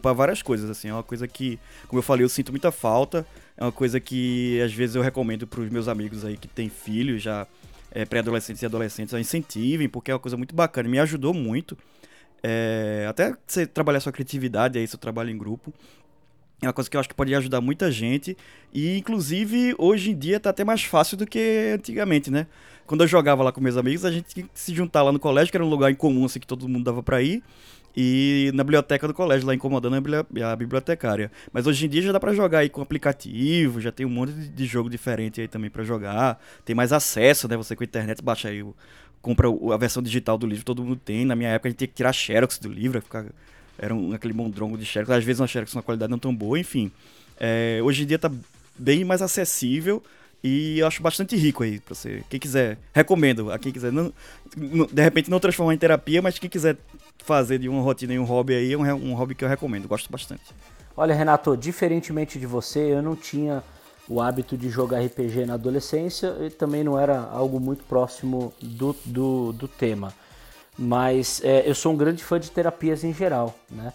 para 0.00 0.12
várias 0.12 0.42
coisas, 0.42 0.70
assim, 0.70 0.88
é 0.88 0.92
uma 0.92 1.02
coisa 1.02 1.26
que, 1.26 1.58
como 1.88 1.98
eu 1.98 2.02
falei, 2.02 2.24
eu 2.24 2.28
sinto 2.28 2.52
muita 2.52 2.70
falta, 2.70 3.26
é 3.56 3.64
uma 3.64 3.72
coisa 3.72 3.98
que 3.98 4.60
às 4.62 4.72
vezes 4.72 4.94
eu 4.94 5.02
recomendo 5.02 5.46
para 5.46 5.60
os 5.60 5.70
meus 5.70 5.88
amigos 5.88 6.24
aí 6.24 6.36
que 6.36 6.48
têm 6.48 6.68
filhos 6.68 7.22
já 7.22 7.46
é, 7.90 8.04
pré-adolescentes 8.04 8.62
e 8.62 8.66
adolescentes, 8.66 9.14
incentivem, 9.14 9.88
porque 9.88 10.10
é 10.10 10.14
uma 10.14 10.20
coisa 10.20 10.36
muito 10.36 10.54
bacana, 10.54 10.88
me 10.88 10.98
ajudou 10.98 11.34
muito, 11.34 11.76
é, 12.42 13.06
até 13.08 13.34
você 13.46 13.66
trabalhar 13.66 14.00
sua 14.00 14.12
criatividade 14.12 14.78
aí, 14.78 14.86
seu 14.86 14.98
trabalho 14.98 15.30
em 15.30 15.38
grupo, 15.38 15.72
é 16.62 16.66
uma 16.66 16.72
coisa 16.72 16.88
que 16.88 16.96
eu 16.96 17.00
acho 17.00 17.08
que 17.08 17.14
pode 17.14 17.34
ajudar 17.34 17.60
muita 17.60 17.90
gente. 17.90 18.36
E, 18.72 18.96
inclusive, 18.96 19.74
hoje 19.76 20.12
em 20.12 20.18
dia 20.18 20.38
tá 20.38 20.50
até 20.50 20.64
mais 20.64 20.82
fácil 20.84 21.16
do 21.16 21.26
que 21.26 21.72
antigamente, 21.74 22.30
né? 22.30 22.46
Quando 22.86 23.02
eu 23.02 23.08
jogava 23.08 23.42
lá 23.42 23.52
com 23.52 23.60
meus 23.60 23.76
amigos, 23.76 24.04
a 24.04 24.12
gente 24.12 24.32
tinha 24.32 24.46
que 24.46 24.50
se 24.58 24.74
juntar 24.74 25.02
lá 25.02 25.12
no 25.12 25.18
colégio, 25.18 25.50
que 25.50 25.56
era 25.56 25.64
um 25.64 25.68
lugar 25.68 25.90
em 25.90 25.94
comum, 25.94 26.24
assim, 26.24 26.38
que 26.38 26.46
todo 26.46 26.68
mundo 26.68 26.84
dava 26.84 27.02
pra 27.02 27.20
ir. 27.20 27.42
E 27.96 28.50
na 28.54 28.64
biblioteca 28.64 29.06
do 29.06 29.12
colégio, 29.12 29.46
lá 29.46 29.54
incomodando 29.54 29.96
a 29.96 30.56
bibliotecária. 30.56 31.30
Mas 31.52 31.66
hoje 31.66 31.84
em 31.84 31.88
dia 31.88 32.00
já 32.00 32.12
dá 32.12 32.20
pra 32.20 32.32
jogar 32.32 32.60
aí 32.60 32.70
com 32.70 32.80
aplicativo, 32.80 33.80
já 33.80 33.92
tem 33.92 34.06
um 34.06 34.10
monte 34.10 34.32
de 34.32 34.64
jogo 34.66 34.88
diferente 34.88 35.40
aí 35.40 35.48
também 35.48 35.68
para 35.68 35.84
jogar. 35.84 36.40
Tem 36.64 36.74
mais 36.74 36.92
acesso, 36.92 37.48
né? 37.48 37.56
Você 37.56 37.76
com 37.76 37.82
a 37.82 37.86
internet 37.86 38.22
baixa 38.22 38.48
aí, 38.48 38.64
compra 39.20 39.48
a 39.48 39.76
versão 39.76 40.02
digital 40.02 40.38
do 40.38 40.46
livro, 40.46 40.64
todo 40.64 40.82
mundo 40.82 40.96
tem. 40.96 41.24
Na 41.24 41.36
minha 41.36 41.50
época 41.50 41.68
a 41.68 41.70
gente 41.70 41.78
tinha 41.78 41.88
que 41.88 41.94
tirar 41.94 42.12
xerox 42.12 42.58
do 42.58 42.68
livro, 42.68 43.00
ficar 43.02 43.26
era 43.82 43.92
um, 43.92 44.12
aquele 44.12 44.32
mondrongo 44.32 44.78
de 44.78 44.86
Xerox, 44.86 45.10
às 45.10 45.24
vezes 45.24 45.40
uma 45.40 45.48
Xerox 45.48 45.72
com 45.72 45.78
uma 45.78 45.82
qualidade 45.82 46.08
não 46.08 46.18
tão 46.18 46.32
boa, 46.32 46.56
enfim. 46.56 46.92
É, 47.38 47.80
hoje 47.82 48.04
em 48.04 48.06
dia 48.06 48.16
tá 48.16 48.30
bem 48.78 49.04
mais 49.04 49.20
acessível 49.20 50.00
e 50.42 50.78
eu 50.78 50.86
acho 50.86 51.02
bastante 51.02 51.34
rico 51.34 51.64
aí 51.64 51.80
pra 51.80 51.92
você. 51.92 52.22
Quem 52.30 52.38
quiser, 52.38 52.78
recomendo 52.94 53.50
a 53.50 53.58
quem 53.58 53.72
quiser, 53.72 53.90
não, 53.90 54.12
de 54.56 55.02
repente 55.02 55.28
não 55.28 55.40
transformar 55.40 55.74
em 55.74 55.78
terapia, 55.78 56.22
mas 56.22 56.38
quem 56.38 56.48
quiser 56.48 56.76
fazer 57.24 57.58
de 57.58 57.68
uma 57.68 57.82
rotina 57.82 58.14
e 58.14 58.18
um 58.20 58.24
hobby 58.24 58.54
aí, 58.54 58.72
é 58.72 58.78
um, 58.78 59.10
um 59.10 59.14
hobby 59.14 59.34
que 59.34 59.44
eu 59.44 59.48
recomendo, 59.48 59.88
gosto 59.88 60.08
bastante. 60.12 60.44
Olha, 60.96 61.12
Renato, 61.12 61.56
diferentemente 61.56 62.38
de 62.38 62.46
você, 62.46 62.78
eu 62.78 63.02
não 63.02 63.16
tinha 63.16 63.64
o 64.08 64.20
hábito 64.20 64.56
de 64.56 64.68
jogar 64.68 65.00
RPG 65.00 65.44
na 65.44 65.54
adolescência 65.54 66.36
e 66.40 66.50
também 66.50 66.84
não 66.84 66.98
era 67.00 67.18
algo 67.18 67.58
muito 67.58 67.82
próximo 67.82 68.54
do, 68.60 68.94
do, 69.04 69.52
do 69.52 69.66
tema 69.66 70.14
mas 70.78 71.40
é, 71.44 71.68
eu 71.68 71.74
sou 71.74 71.92
um 71.92 71.96
grande 71.96 72.22
fã 72.24 72.38
de 72.40 72.50
terapias 72.50 73.04
em 73.04 73.12
geral, 73.12 73.54
né? 73.70 73.92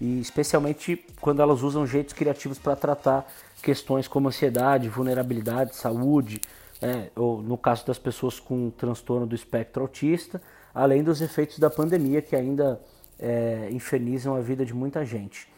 E 0.00 0.20
especialmente 0.20 1.04
quando 1.20 1.40
elas 1.40 1.62
usam 1.62 1.86
jeitos 1.86 2.12
criativos 2.12 2.58
para 2.58 2.74
tratar 2.74 3.26
questões 3.62 4.08
como 4.08 4.28
ansiedade, 4.28 4.88
vulnerabilidade, 4.88 5.76
saúde, 5.76 6.40
né? 6.80 7.10
ou 7.14 7.40
no 7.40 7.56
caso 7.56 7.86
das 7.86 7.98
pessoas 7.98 8.40
com 8.40 8.70
transtorno 8.70 9.24
do 9.24 9.34
espectro 9.34 9.82
autista, 9.82 10.42
além 10.74 11.04
dos 11.04 11.20
efeitos 11.22 11.60
da 11.60 11.70
pandemia 11.70 12.20
que 12.20 12.34
ainda 12.34 12.80
é, 13.18 13.68
infernizam 13.70 14.34
a 14.34 14.40
vida 14.40 14.66
de 14.66 14.74
muita 14.74 15.04
gente. 15.04 15.48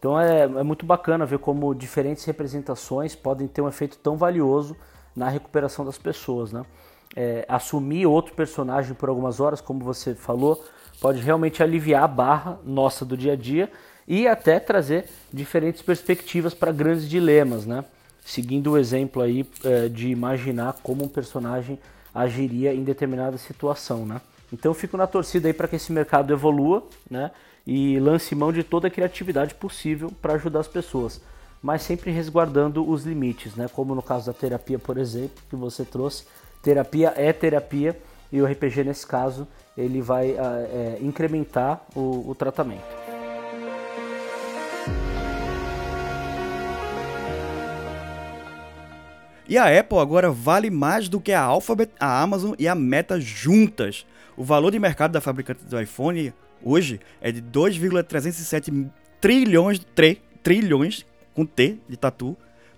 Então 0.00 0.20
é, 0.20 0.42
é 0.42 0.62
muito 0.64 0.84
bacana 0.84 1.24
ver 1.24 1.38
como 1.38 1.72
diferentes 1.72 2.24
representações 2.24 3.14
podem 3.14 3.46
ter 3.46 3.62
um 3.62 3.68
efeito 3.68 3.96
tão 3.98 4.16
valioso 4.16 4.76
na 5.14 5.28
recuperação 5.28 5.84
das 5.84 5.96
pessoas, 5.96 6.52
né? 6.52 6.64
É, 7.16 7.44
assumir 7.48 8.06
outro 8.06 8.34
personagem 8.34 8.94
por 8.94 9.08
algumas 9.08 9.40
horas, 9.40 9.60
como 9.60 9.84
você 9.84 10.14
falou, 10.14 10.64
pode 11.00 11.20
realmente 11.20 11.62
aliviar 11.62 12.04
a 12.04 12.08
barra 12.08 12.58
nossa 12.64 13.04
do 13.04 13.16
dia 13.16 13.32
a 13.32 13.36
dia 13.36 13.70
e 14.06 14.26
até 14.26 14.58
trazer 14.58 15.06
diferentes 15.32 15.82
perspectivas 15.82 16.54
para 16.54 16.72
grandes 16.72 17.08
dilemas, 17.08 17.66
né? 17.66 17.84
Seguindo 18.24 18.72
o 18.72 18.78
exemplo 18.78 19.20
aí 19.20 19.44
é, 19.64 19.88
de 19.88 20.08
imaginar 20.08 20.74
como 20.82 21.04
um 21.04 21.08
personagem 21.08 21.78
agiria 22.14 22.74
em 22.74 22.84
determinada 22.84 23.36
situação, 23.38 24.06
né? 24.06 24.20
Então 24.52 24.74
fico 24.74 24.96
na 24.96 25.06
torcida 25.06 25.48
aí 25.48 25.54
para 25.54 25.66
que 25.66 25.76
esse 25.76 25.90
mercado 25.92 26.32
evolua, 26.32 26.86
né? 27.10 27.30
E 27.66 27.98
lance 27.98 28.34
mão 28.34 28.52
de 28.52 28.62
toda 28.62 28.88
a 28.88 28.90
criatividade 28.90 29.54
possível 29.54 30.12
para 30.20 30.34
ajudar 30.34 30.60
as 30.60 30.68
pessoas, 30.68 31.20
mas 31.62 31.82
sempre 31.82 32.10
resguardando 32.10 32.88
os 32.88 33.04
limites, 33.04 33.54
né? 33.54 33.68
Como 33.72 33.94
no 33.94 34.02
caso 34.02 34.26
da 34.26 34.32
terapia, 34.32 34.78
por 34.78 34.98
exemplo, 34.98 35.42
que 35.48 35.56
você 35.56 35.84
trouxe. 35.84 36.24
Terapia 36.62 37.12
é 37.16 37.32
terapia 37.32 38.00
e 38.30 38.40
o 38.40 38.46
RPG 38.46 38.84
nesse 38.84 39.04
caso 39.04 39.48
ele 39.76 40.00
vai 40.00 40.30
é, 40.30 40.98
incrementar 41.00 41.84
o, 41.92 42.30
o 42.30 42.34
tratamento. 42.36 43.02
E 49.48 49.58
a 49.58 49.78
Apple 49.78 49.98
agora 49.98 50.30
vale 50.30 50.70
mais 50.70 51.08
do 51.08 51.20
que 51.20 51.32
a 51.32 51.42
Alphabet, 51.42 51.90
a 51.98 52.22
Amazon 52.22 52.54
e 52.58 52.68
a 52.68 52.74
Meta 52.74 53.20
juntas. 53.20 54.06
O 54.36 54.44
valor 54.44 54.70
de 54.70 54.78
mercado 54.78 55.12
da 55.12 55.20
fabricante 55.20 55.64
do 55.64 55.80
iPhone 55.80 56.32
hoje 56.62 57.00
é 57.20 57.32
de 57.32 57.40
2,307 57.40 58.86
trilhões, 59.20 59.80
3, 59.94 60.16
trilhões, 60.42 61.04
com 61.34 61.44
T 61.44 61.76
de 61.88 61.96
tatu, 61.96 62.36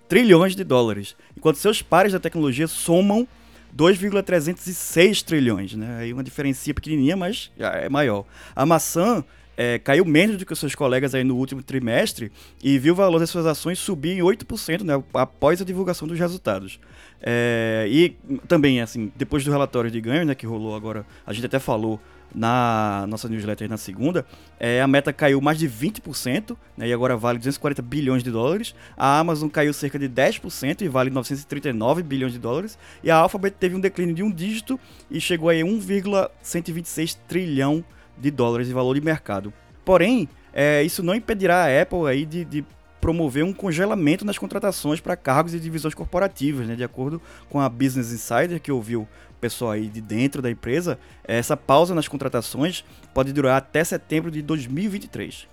trilhões 0.09 0.55
de 0.55 0.63
dólares, 0.63 1.15
enquanto 1.37 1.57
seus 1.57 1.81
pares 1.81 2.13
da 2.13 2.19
tecnologia 2.19 2.67
somam 2.67 3.27
2,306 3.75 5.21
trilhões, 5.21 5.73
né? 5.73 5.97
Aí 5.99 6.13
uma 6.13 6.23
diferença 6.23 6.73
pequenininha, 6.73 7.17
mas 7.17 7.51
já 7.59 7.71
é 7.71 7.89
maior. 7.89 8.25
A 8.55 8.65
maçã 8.65 9.23
é, 9.57 9.77
caiu 9.79 10.05
menos 10.05 10.37
do 10.37 10.45
que 10.45 10.53
os 10.53 10.59
seus 10.59 10.73
colegas 10.73 11.13
aí 11.13 11.23
no 11.23 11.35
último 11.35 11.61
trimestre 11.61 12.31
e 12.63 12.79
viu 12.79 12.93
o 12.93 12.95
valor 12.95 13.19
das 13.19 13.29
suas 13.29 13.45
ações 13.45 13.77
subir 13.77 14.17
em 14.17 14.21
8% 14.21 14.81
né, 14.81 15.01
após 15.13 15.61
a 15.61 15.65
divulgação 15.65 16.07
dos 16.07 16.17
resultados. 16.17 16.79
É, 17.21 17.85
e 17.89 18.15
também, 18.47 18.81
assim, 18.81 19.11
depois 19.15 19.43
do 19.43 19.51
relatório 19.51 19.91
de 19.91 19.99
ganho, 19.99 20.25
né, 20.25 20.35
que 20.35 20.45
rolou 20.45 20.75
agora, 20.75 21.05
a 21.25 21.33
gente 21.33 21.45
até 21.45 21.59
falou 21.59 21.99
na 22.35 23.05
nossa 23.07 23.29
newsletter 23.29 23.69
na 23.69 23.77
segunda, 23.77 24.25
é, 24.59 24.81
a 24.81 24.87
meta 24.87 25.13
caiu 25.13 25.39
mais 25.39 25.57
de 25.57 25.69
20%, 25.69 26.55
né, 26.77 26.89
e 26.89 26.93
agora 26.93 27.15
vale 27.15 27.37
240 27.37 27.81
bilhões 27.81 28.23
de 28.23 28.29
dólares. 28.29 28.75
A 28.97 29.19
Amazon 29.19 29.47
caiu 29.47 29.73
cerca 29.73 29.97
de 29.97 30.09
10% 30.09 30.81
e 30.81 30.87
vale 30.87 31.09
939 31.09 32.03
bilhões 32.03 32.33
de 32.33 32.39
dólares. 32.39 32.77
E 33.01 33.09
a 33.09 33.15
Alphabet 33.15 33.55
teve 33.57 33.75
um 33.75 33.79
declínio 33.79 34.13
de 34.13 34.21
um 34.21 34.31
dígito 34.31 34.79
e 35.09 35.21
chegou 35.21 35.49
a 35.49 35.53
1,126 35.53 37.15
trilhão 37.27 37.83
de 38.17 38.29
dólares 38.29 38.67
de 38.67 38.73
valor 38.73 38.95
de 38.95 39.01
mercado. 39.01 39.53
Porém, 39.83 40.27
é, 40.53 40.83
isso 40.83 41.03
não 41.03 41.15
impedirá 41.15 41.65
a 41.65 41.81
Apple 41.81 42.07
aí 42.07 42.25
de, 42.25 42.43
de 42.43 42.65
promover 43.05 43.45
um 43.45 43.53
congelamento 43.53 44.25
nas 44.25 44.35
contratações 44.35 44.99
para 44.99 45.15
cargos 45.15 45.53
e 45.53 45.59
divisões 45.59 45.93
corporativas, 45.93 46.67
né? 46.67 46.73
De 46.73 46.83
acordo 46.83 47.21
com 47.51 47.59
a 47.59 47.69
Business 47.69 48.11
Insider, 48.11 48.59
que 48.59 48.71
ouviu 48.71 49.07
pessoal 49.39 49.73
aí 49.73 49.87
de 49.87 50.01
dentro 50.01 50.41
da 50.41 50.49
empresa, 50.49 50.97
essa 51.23 51.55
pausa 51.55 51.93
nas 51.93 52.07
contratações 52.07 52.83
pode 53.13 53.31
durar 53.31 53.57
até 53.57 53.83
setembro 53.83 54.31
de 54.31 54.41
2023. 54.41 55.47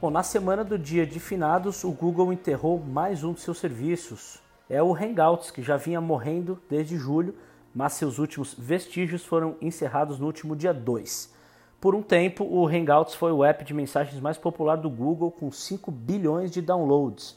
Bom, 0.00 0.08
na 0.08 0.22
semana 0.22 0.62
do 0.62 0.78
dia 0.78 1.04
de 1.04 1.18
finados, 1.18 1.82
o 1.82 1.90
Google 1.90 2.32
enterrou 2.32 2.78
mais 2.78 3.24
um 3.24 3.32
de 3.32 3.40
seus 3.40 3.58
serviços. 3.58 4.38
É 4.70 4.80
o 4.80 4.94
Hangouts, 4.94 5.50
que 5.50 5.64
já 5.64 5.76
vinha 5.76 6.00
morrendo 6.00 6.62
desde 6.70 6.96
julho, 6.96 7.34
mas 7.74 7.94
seus 7.94 8.20
últimos 8.20 8.54
vestígios 8.56 9.24
foram 9.24 9.56
encerrados 9.60 10.20
no 10.20 10.26
último 10.26 10.54
dia 10.54 10.72
2. 10.72 11.31
Por 11.82 11.96
um 11.96 12.00
tempo, 12.00 12.44
o 12.44 12.64
Hangouts 12.64 13.12
foi 13.12 13.32
o 13.32 13.42
app 13.42 13.64
de 13.64 13.74
mensagens 13.74 14.20
mais 14.20 14.38
popular 14.38 14.76
do 14.76 14.88
Google, 14.88 15.32
com 15.32 15.50
5 15.50 15.90
bilhões 15.90 16.52
de 16.52 16.62
downloads. 16.62 17.36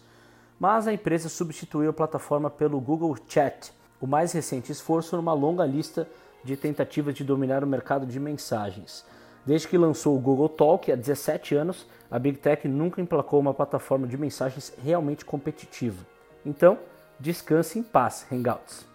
Mas 0.60 0.88
a 0.88 0.94
empresa 0.94 1.30
substituiu 1.30 1.90
a 1.90 1.94
plataforma 1.94 2.48
pelo 2.48 2.80
Google 2.80 3.18
Chat, 3.28 3.74
o 4.00 4.06
mais 4.06 4.34
recente 4.34 4.72
esforço 4.72 5.16
numa 5.16 5.34
longa 5.34 5.66
lista 5.66 6.08
de 6.44 6.56
tentativas 6.56 7.16
de 7.16 7.24
dominar 7.24 7.64
o 7.64 7.68
mercado 7.68 8.06
de 8.06 8.20
mensagens. 8.20 9.04
Desde 9.44 9.68
que 9.68 9.80
lançou 9.80 10.16
o 10.16 10.22
Google 10.22 10.50
Talk 10.50 10.92
há 10.92 10.96
17 10.96 11.56
anos, 11.56 11.88
a 12.12 12.20
Big 12.20 12.38
Tech 12.38 12.68
nunca 12.68 13.02
emplacou 13.02 13.40
uma 13.40 13.52
plataforma 13.52 14.06
de 14.06 14.16
mensagens 14.16 14.72
realmente 14.78 15.26
competitiva. 15.26 16.06
Então, 16.46 16.78
descanse 17.20 17.80
em 17.80 17.84
paz, 17.84 18.28
Hangouts. 18.32 18.95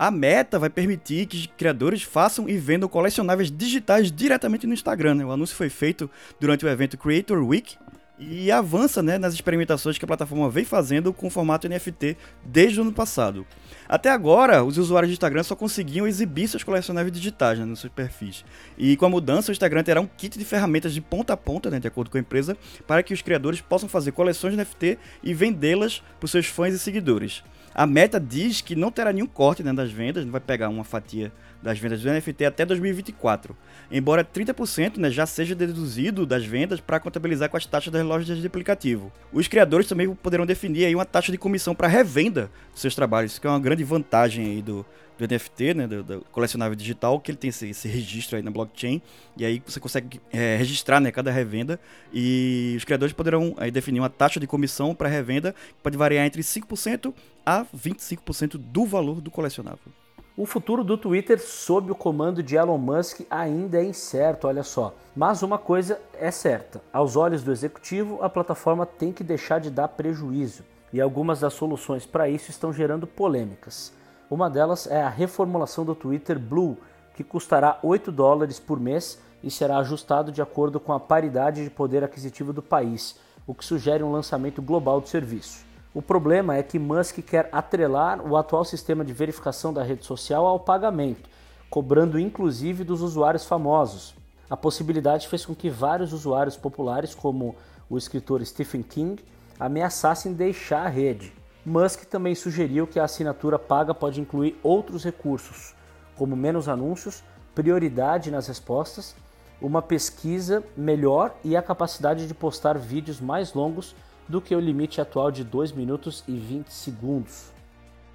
A 0.00 0.10
Meta 0.10 0.58
vai 0.58 0.70
permitir 0.70 1.26
que 1.26 1.46
criadores 1.46 2.02
façam 2.02 2.48
e 2.48 2.56
vendam 2.56 2.88
colecionáveis 2.88 3.50
digitais 3.50 4.10
diretamente 4.10 4.66
no 4.66 4.72
Instagram. 4.72 5.16
Né? 5.16 5.26
O 5.26 5.30
anúncio 5.30 5.54
foi 5.54 5.68
feito 5.68 6.10
durante 6.40 6.64
o 6.64 6.68
evento 6.70 6.96
Creator 6.96 7.46
Week 7.46 7.76
e 8.18 8.50
avança 8.50 9.02
né, 9.02 9.18
nas 9.18 9.34
experimentações 9.34 9.98
que 9.98 10.04
a 10.06 10.08
plataforma 10.08 10.48
vem 10.48 10.64
fazendo 10.64 11.12
com 11.12 11.26
o 11.26 11.30
formato 11.30 11.68
NFT 11.68 12.16
desde 12.42 12.78
o 12.78 12.82
ano 12.82 12.94
passado. 12.94 13.46
Até 13.86 14.08
agora, 14.08 14.64
os 14.64 14.78
usuários 14.78 15.10
do 15.10 15.12
Instagram 15.12 15.42
só 15.42 15.54
conseguiam 15.54 16.08
exibir 16.08 16.48
seus 16.48 16.64
colecionáveis 16.64 17.12
digitais 17.12 17.58
né, 17.58 17.66
nos 17.66 17.80
seus 17.80 17.92
perfis. 17.92 18.42
E 18.78 18.96
com 18.96 19.04
a 19.04 19.10
mudança, 19.10 19.50
o 19.50 19.52
Instagram 19.52 19.82
terá 19.82 20.00
um 20.00 20.06
kit 20.06 20.38
de 20.38 20.46
ferramentas 20.46 20.94
de 20.94 21.02
ponta 21.02 21.34
a 21.34 21.36
ponta, 21.36 21.68
né, 21.68 21.78
de 21.78 21.88
acordo 21.88 22.10
com 22.10 22.16
a 22.16 22.20
empresa, 22.20 22.56
para 22.86 23.02
que 23.02 23.12
os 23.12 23.20
criadores 23.20 23.60
possam 23.60 23.86
fazer 23.86 24.12
coleções 24.12 24.56
de 24.56 24.62
NFT 24.62 24.98
e 25.22 25.34
vendê-las 25.34 26.02
para 26.18 26.26
seus 26.26 26.46
fãs 26.46 26.72
e 26.72 26.78
seguidores. 26.78 27.44
A 27.80 27.86
Meta 27.86 28.20
diz 28.20 28.60
que 28.60 28.76
não 28.76 28.90
terá 28.90 29.10
nenhum 29.10 29.26
corte 29.26 29.62
né, 29.62 29.72
das 29.72 29.90
vendas, 29.90 30.22
não 30.22 30.30
vai 30.30 30.40
pegar 30.42 30.68
uma 30.68 30.84
fatia 30.84 31.32
das 31.62 31.78
vendas 31.78 32.02
do 32.02 32.10
NFT 32.10 32.44
até 32.44 32.64
2024. 32.64 33.56
Embora 33.90 34.24
30% 34.24 34.96
né, 34.96 35.10
já 35.10 35.26
seja 35.26 35.54
deduzido 35.54 36.24
das 36.24 36.44
vendas 36.44 36.80
para 36.80 37.00
contabilizar 37.00 37.48
com 37.48 37.56
as 37.56 37.66
taxas 37.66 37.92
das 37.92 38.04
lojas 38.04 38.38
de 38.38 38.46
aplicativo. 38.46 39.12
Os 39.32 39.48
criadores 39.48 39.86
também 39.86 40.12
poderão 40.14 40.46
definir 40.46 40.86
aí 40.86 40.94
uma 40.94 41.04
taxa 41.04 41.32
de 41.32 41.38
comissão 41.38 41.74
para 41.74 41.88
revenda 41.88 42.50
dos 42.72 42.80
seus 42.80 42.94
trabalhos, 42.94 43.38
que 43.38 43.46
é 43.46 43.50
uma 43.50 43.60
grande 43.60 43.84
vantagem 43.84 44.46
aí 44.46 44.62
do, 44.62 44.86
do 45.18 45.34
NFT, 45.34 45.74
né, 45.74 45.86
do, 45.86 46.02
do, 46.02 46.20
colecionável 46.32 46.74
digital, 46.74 47.20
que 47.20 47.30
ele 47.30 47.38
tem 47.38 47.50
esse, 47.50 47.68
esse, 47.68 47.88
registro 47.88 48.36
aí 48.36 48.42
na 48.42 48.50
blockchain, 48.50 49.02
e 49.36 49.44
aí 49.44 49.62
você 49.64 49.78
consegue 49.78 50.20
é, 50.32 50.56
registrar 50.56 51.00
né, 51.00 51.10
cada 51.10 51.30
revenda, 51.30 51.78
e 52.12 52.74
os 52.76 52.84
criadores 52.84 53.12
poderão 53.12 53.54
aí, 53.58 53.70
definir 53.70 54.00
uma 54.00 54.10
taxa 54.10 54.40
de 54.40 54.46
comissão 54.46 54.94
para 54.94 55.08
revenda, 55.08 55.52
que 55.52 55.82
pode 55.82 55.96
variar 55.96 56.26
entre 56.26 56.42
5% 56.42 57.12
a 57.44 57.64
25% 57.64 58.56
do 58.56 58.86
valor 58.86 59.20
do 59.20 59.30
colecionável. 59.30 59.92
O 60.40 60.46
futuro 60.46 60.82
do 60.82 60.96
Twitter 60.96 61.38
sob 61.38 61.92
o 61.92 61.94
comando 61.94 62.42
de 62.42 62.56
Elon 62.56 62.78
Musk 62.78 63.26
ainda 63.28 63.76
é 63.76 63.84
incerto, 63.84 64.46
olha 64.46 64.62
só. 64.62 64.94
Mas 65.14 65.42
uma 65.42 65.58
coisa 65.58 66.00
é 66.18 66.30
certa: 66.30 66.80
aos 66.90 67.14
olhos 67.14 67.42
do 67.42 67.52
executivo, 67.52 68.18
a 68.22 68.30
plataforma 68.30 68.86
tem 68.86 69.12
que 69.12 69.22
deixar 69.22 69.60
de 69.60 69.68
dar 69.68 69.88
prejuízo. 69.88 70.64
E 70.94 70.98
algumas 70.98 71.40
das 71.40 71.52
soluções 71.52 72.06
para 72.06 72.26
isso 72.26 72.50
estão 72.50 72.72
gerando 72.72 73.06
polêmicas. 73.06 73.92
Uma 74.30 74.48
delas 74.48 74.86
é 74.86 75.02
a 75.02 75.10
reformulação 75.10 75.84
do 75.84 75.94
Twitter 75.94 76.38
Blue, 76.38 76.78
que 77.14 77.22
custará 77.22 77.78
8 77.82 78.10
dólares 78.10 78.58
por 78.58 78.80
mês 78.80 79.18
e 79.44 79.50
será 79.50 79.76
ajustado 79.76 80.32
de 80.32 80.40
acordo 80.40 80.80
com 80.80 80.94
a 80.94 80.98
paridade 80.98 81.62
de 81.62 81.68
poder 81.68 82.02
aquisitivo 82.02 82.50
do 82.50 82.62
país, 82.62 83.14
o 83.46 83.52
que 83.54 83.62
sugere 83.62 84.02
um 84.02 84.10
lançamento 84.10 84.62
global 84.62 85.02
do 85.02 85.08
serviço. 85.10 85.68
O 85.92 86.00
problema 86.00 86.54
é 86.54 86.62
que 86.62 86.78
Musk 86.78 87.18
quer 87.18 87.48
atrelar 87.50 88.24
o 88.24 88.36
atual 88.36 88.64
sistema 88.64 89.04
de 89.04 89.12
verificação 89.12 89.72
da 89.72 89.82
rede 89.82 90.04
social 90.04 90.46
ao 90.46 90.60
pagamento, 90.60 91.28
cobrando 91.68 92.16
inclusive 92.16 92.84
dos 92.84 93.02
usuários 93.02 93.44
famosos. 93.44 94.14
A 94.48 94.56
possibilidade 94.56 95.26
fez 95.26 95.44
com 95.44 95.52
que 95.52 95.68
vários 95.68 96.12
usuários 96.12 96.56
populares, 96.56 97.12
como 97.12 97.56
o 97.88 97.98
escritor 97.98 98.44
Stephen 98.46 98.84
King, 98.84 99.20
ameaçassem 99.58 100.32
deixar 100.32 100.86
a 100.86 100.88
rede. 100.88 101.32
Musk 101.66 102.04
também 102.04 102.36
sugeriu 102.36 102.86
que 102.86 103.00
a 103.00 103.04
assinatura 103.04 103.58
paga 103.58 103.92
pode 103.92 104.20
incluir 104.20 104.60
outros 104.62 105.02
recursos, 105.02 105.74
como 106.14 106.36
menos 106.36 106.68
anúncios, 106.68 107.24
prioridade 107.52 108.30
nas 108.30 108.46
respostas, 108.46 109.16
uma 109.60 109.82
pesquisa 109.82 110.62
melhor 110.76 111.34
e 111.42 111.56
a 111.56 111.62
capacidade 111.62 112.28
de 112.28 112.32
postar 112.32 112.78
vídeos 112.78 113.20
mais 113.20 113.54
longos 113.54 113.96
do 114.30 114.40
que 114.40 114.54
o 114.54 114.60
limite 114.60 115.00
atual 115.00 115.30
de 115.30 115.42
2 115.42 115.72
minutos 115.72 116.22
e 116.28 116.32
20 116.32 116.68
segundos. 116.68 117.50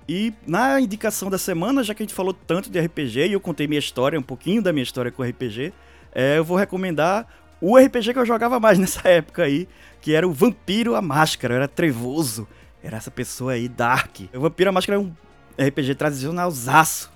E 0.08 0.34
na 0.48 0.80
indicação 0.80 1.30
da 1.30 1.38
semana, 1.38 1.84
já 1.84 1.94
que 1.94 2.02
a 2.02 2.06
gente 2.06 2.16
falou 2.16 2.34
tanto 2.34 2.70
de 2.70 2.80
RPG 2.80 3.28
e 3.28 3.34
eu 3.34 3.40
contei 3.40 3.68
minha 3.68 3.80
história, 3.80 4.18
um 4.18 4.24
pouquinho 4.24 4.62
da 4.62 4.72
minha 4.72 4.84
história 4.84 5.12
com 5.12 5.24
RPG, 5.24 5.74
é, 6.14 6.38
eu 6.38 6.44
vou 6.44 6.56
recomendar 6.56 7.28
o 7.60 7.78
RPG 7.78 8.14
que 8.14 8.20
eu 8.20 8.26
jogava 8.26 8.60
mais 8.60 8.78
nessa 8.80 9.08
época 9.08 9.44
aí, 9.44 9.68
que 10.00 10.14
era 10.14 10.28
o 10.28 10.32
Vampiro 10.32 10.96
a 10.96 11.02
Máscara, 11.02 11.56
era 11.56 11.68
trevoso, 11.68 12.48
era 12.82 12.98
essa 12.98 13.12
pessoa 13.12 13.54
aí, 13.54 13.68
Dark. 13.68 14.22
O 14.34 14.40
Vampiro 14.40 14.70
a 14.70 14.74
Máscara 14.74 14.98
é 14.98 15.02
um 15.02 15.12
RPG 15.60 15.96
tradicionalzaço, 15.96 17.12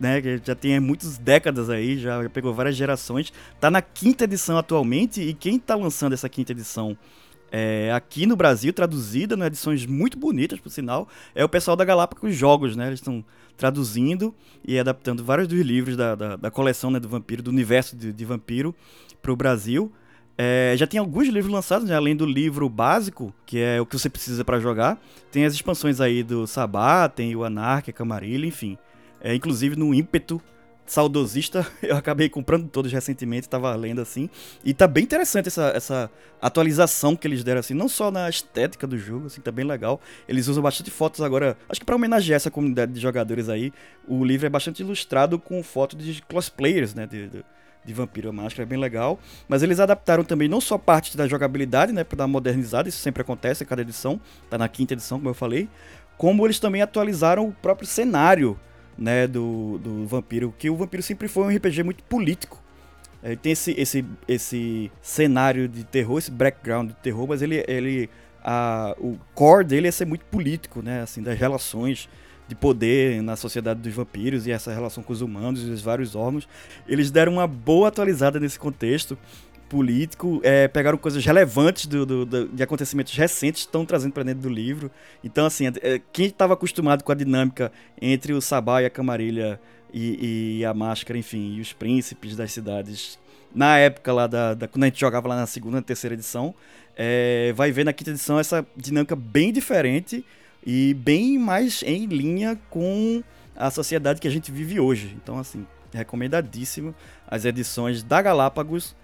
né, 0.00 0.20
que 0.20 0.40
já 0.42 0.54
tem 0.54 0.80
muitas 0.80 1.16
décadas 1.16 1.70
aí, 1.70 1.98
já, 1.98 2.22
já, 2.22 2.30
pegou 2.30 2.52
várias 2.52 2.74
gerações. 2.74 3.32
Tá 3.60 3.70
na 3.70 3.80
quinta 3.80 4.24
edição 4.24 4.58
atualmente, 4.58 5.20
e 5.20 5.32
quem 5.32 5.58
tá 5.58 5.76
lançando 5.76 6.12
essa 6.12 6.28
quinta 6.28 6.52
edição 6.52 6.96
é, 7.58 7.90
aqui 7.90 8.26
no 8.26 8.36
Brasil, 8.36 8.70
traduzida, 8.70 9.34
né, 9.34 9.46
edições 9.46 9.86
muito 9.86 10.18
bonitas, 10.18 10.60
por 10.60 10.68
sinal, 10.68 11.08
é 11.34 11.42
o 11.42 11.48
pessoal 11.48 11.74
da 11.74 11.86
Galápagos 11.86 12.36
Jogos, 12.36 12.76
né? 12.76 12.88
Eles 12.88 12.98
estão 12.98 13.24
traduzindo 13.56 14.34
e 14.62 14.78
adaptando 14.78 15.24
vários 15.24 15.48
dos 15.48 15.58
livros 15.60 15.96
da, 15.96 16.14
da, 16.14 16.36
da 16.36 16.50
coleção 16.50 16.90
né, 16.90 17.00
do 17.00 17.08
Vampiro, 17.08 17.42
do 17.42 17.50
universo 17.50 17.96
de, 17.96 18.12
de 18.12 18.24
Vampiro, 18.26 18.74
para 19.22 19.32
o 19.32 19.36
Brasil. 19.36 19.90
É, 20.36 20.74
já 20.76 20.86
tem 20.86 21.00
alguns 21.00 21.28
livros 21.28 21.50
lançados, 21.50 21.88
né? 21.88 21.96
além 21.96 22.14
do 22.14 22.26
livro 22.26 22.68
básico, 22.68 23.32
que 23.46 23.58
é 23.58 23.80
o 23.80 23.86
que 23.86 23.98
você 23.98 24.10
precisa 24.10 24.44
para 24.44 24.60
jogar. 24.60 25.00
Tem 25.32 25.46
as 25.46 25.54
expansões 25.54 25.98
aí 25.98 26.22
do 26.22 26.46
Sabá, 26.46 27.08
tem 27.08 27.34
o 27.34 27.42
Anarquia, 27.42 27.90
Camarilha, 27.90 28.44
enfim. 28.44 28.76
É, 29.18 29.34
inclusive 29.34 29.76
no 29.76 29.94
ímpeto 29.94 30.42
saudosista, 30.86 31.66
eu 31.82 31.96
acabei 31.96 32.28
comprando 32.28 32.68
todos 32.68 32.92
recentemente, 32.92 33.46
estava 33.46 33.74
lendo 33.74 34.00
assim. 34.00 34.30
E 34.64 34.72
tá 34.72 34.86
bem 34.86 35.04
interessante 35.04 35.48
essa, 35.48 35.72
essa 35.74 36.10
atualização 36.40 37.16
que 37.16 37.26
eles 37.26 37.42
deram, 37.42 37.60
assim, 37.60 37.74
não 37.74 37.88
só 37.88 38.10
na 38.10 38.28
estética 38.28 38.86
do 38.86 38.96
jogo, 38.96 39.26
assim, 39.26 39.40
tá 39.40 39.50
bem 39.50 39.64
legal. 39.64 40.00
Eles 40.28 40.48
usam 40.48 40.62
bastante 40.62 40.90
fotos 40.90 41.20
agora, 41.20 41.56
acho 41.68 41.80
que 41.80 41.86
para 41.86 41.96
homenagear 41.96 42.36
essa 42.36 42.50
comunidade 42.50 42.92
de 42.92 43.00
jogadores 43.00 43.48
aí, 43.48 43.72
o 44.06 44.24
livro 44.24 44.46
é 44.46 44.50
bastante 44.50 44.80
ilustrado 44.80 45.38
com 45.38 45.62
fotos 45.62 46.02
de 46.02 46.22
cosplayers, 46.22 46.94
né, 46.94 47.06
de, 47.06 47.28
de, 47.28 47.44
de 47.84 47.92
Vampiro 47.92 48.32
Máscara, 48.32 48.62
é 48.62 48.66
bem 48.66 48.78
legal. 48.78 49.18
Mas 49.48 49.62
eles 49.62 49.80
adaptaram 49.80 50.24
também 50.24 50.48
não 50.48 50.60
só 50.60 50.78
parte 50.78 51.16
da 51.16 51.26
jogabilidade, 51.26 51.92
né, 51.92 52.04
para 52.04 52.18
dar 52.18 52.26
modernizada, 52.26 52.88
isso 52.88 52.98
sempre 52.98 53.22
acontece 53.22 53.64
em 53.64 53.66
cada 53.66 53.82
edição, 53.82 54.20
tá 54.48 54.56
na 54.56 54.68
quinta 54.68 54.94
edição, 54.94 55.18
como 55.18 55.30
eu 55.30 55.34
falei, 55.34 55.68
como 56.16 56.46
eles 56.46 56.58
também 56.58 56.80
atualizaram 56.80 57.48
o 57.48 57.52
próprio 57.52 57.86
cenário 57.86 58.58
né, 58.98 59.26
do, 59.26 59.78
do 59.78 60.06
Vampiro, 60.06 60.54
que 60.58 60.70
o 60.70 60.76
Vampiro 60.76 61.02
sempre 61.02 61.28
foi 61.28 61.44
um 61.44 61.56
RPG 61.56 61.82
muito 61.82 62.02
político. 62.04 62.62
Ele 63.22 63.34
é, 63.34 63.36
tem 63.36 63.52
esse, 63.52 63.72
esse, 63.72 64.04
esse 64.28 64.90
cenário 65.02 65.68
de 65.68 65.84
terror, 65.84 66.18
esse 66.18 66.30
background 66.30 66.88
de 66.88 66.96
terror, 66.96 67.26
mas 67.26 67.42
ele, 67.42 67.64
ele 67.66 68.08
a, 68.42 68.94
o 68.98 69.18
core 69.34 69.64
dele 69.64 69.88
é 69.88 69.90
ser 69.90 70.06
muito 70.06 70.24
político, 70.26 70.82
né, 70.82 71.02
assim, 71.02 71.22
das 71.22 71.38
relações 71.38 72.08
de 72.48 72.54
poder 72.54 73.20
na 73.22 73.34
sociedade 73.34 73.80
dos 73.80 73.92
vampiros 73.92 74.46
e 74.46 74.52
essa 74.52 74.72
relação 74.72 75.02
com 75.02 75.12
os 75.12 75.20
humanos 75.20 75.66
e 75.66 75.70
os 75.70 75.82
vários 75.82 76.14
órgãos. 76.14 76.48
Eles 76.86 77.10
deram 77.10 77.32
uma 77.32 77.46
boa 77.46 77.88
atualizada 77.88 78.38
nesse 78.38 78.58
contexto 78.58 79.18
político, 79.68 80.40
é, 80.42 80.68
pegaram 80.68 80.96
coisas 80.96 81.24
relevantes 81.24 81.86
do, 81.86 82.06
do, 82.06 82.26
do, 82.26 82.48
de 82.48 82.62
acontecimentos 82.62 83.14
recentes, 83.14 83.62
estão 83.62 83.84
trazendo 83.84 84.12
para 84.12 84.22
dentro 84.22 84.42
do 84.42 84.48
livro. 84.48 84.90
Então, 85.22 85.46
assim, 85.46 85.66
é, 85.82 86.00
quem 86.12 86.26
estava 86.26 86.54
acostumado 86.54 87.02
com 87.02 87.12
a 87.12 87.14
dinâmica 87.14 87.72
entre 88.00 88.32
o 88.32 88.40
Sabá 88.40 88.82
e 88.82 88.86
a 88.86 88.90
Camarilha 88.90 89.60
e, 89.92 90.58
e, 90.58 90.64
a 90.64 90.74
Máscara, 90.74 91.18
enfim, 91.18 91.54
e 91.56 91.60
os 91.60 91.72
príncipes 91.72 92.36
das 92.36 92.52
cidades, 92.52 93.18
na 93.54 93.78
época 93.78 94.12
lá 94.12 94.26
da, 94.26 94.54
da 94.54 94.68
quando 94.68 94.84
a 94.84 94.86
gente 94.86 95.00
jogava 95.00 95.28
lá 95.28 95.36
na 95.36 95.46
segunda 95.46 95.78
e 95.78 95.82
terceira 95.82 96.14
edição, 96.14 96.54
é, 96.96 97.52
vai 97.54 97.70
ver 97.72 97.84
na 97.84 97.92
quinta 97.92 98.10
edição 98.10 98.38
essa 98.38 98.66
dinâmica 98.76 99.16
bem 99.16 99.52
diferente 99.52 100.24
e 100.64 100.94
bem 100.94 101.38
mais 101.38 101.82
em 101.82 102.06
linha 102.06 102.58
com 102.70 103.22
a 103.54 103.70
sociedade 103.70 104.20
que 104.20 104.28
a 104.28 104.30
gente 104.30 104.50
vive 104.50 104.78
hoje. 104.80 105.16
Então, 105.22 105.38
assim, 105.38 105.66
recomendadíssimo 105.92 106.94
as 107.26 107.44
edições 107.44 108.02
da 108.02 108.20
Galápagos 108.20 108.94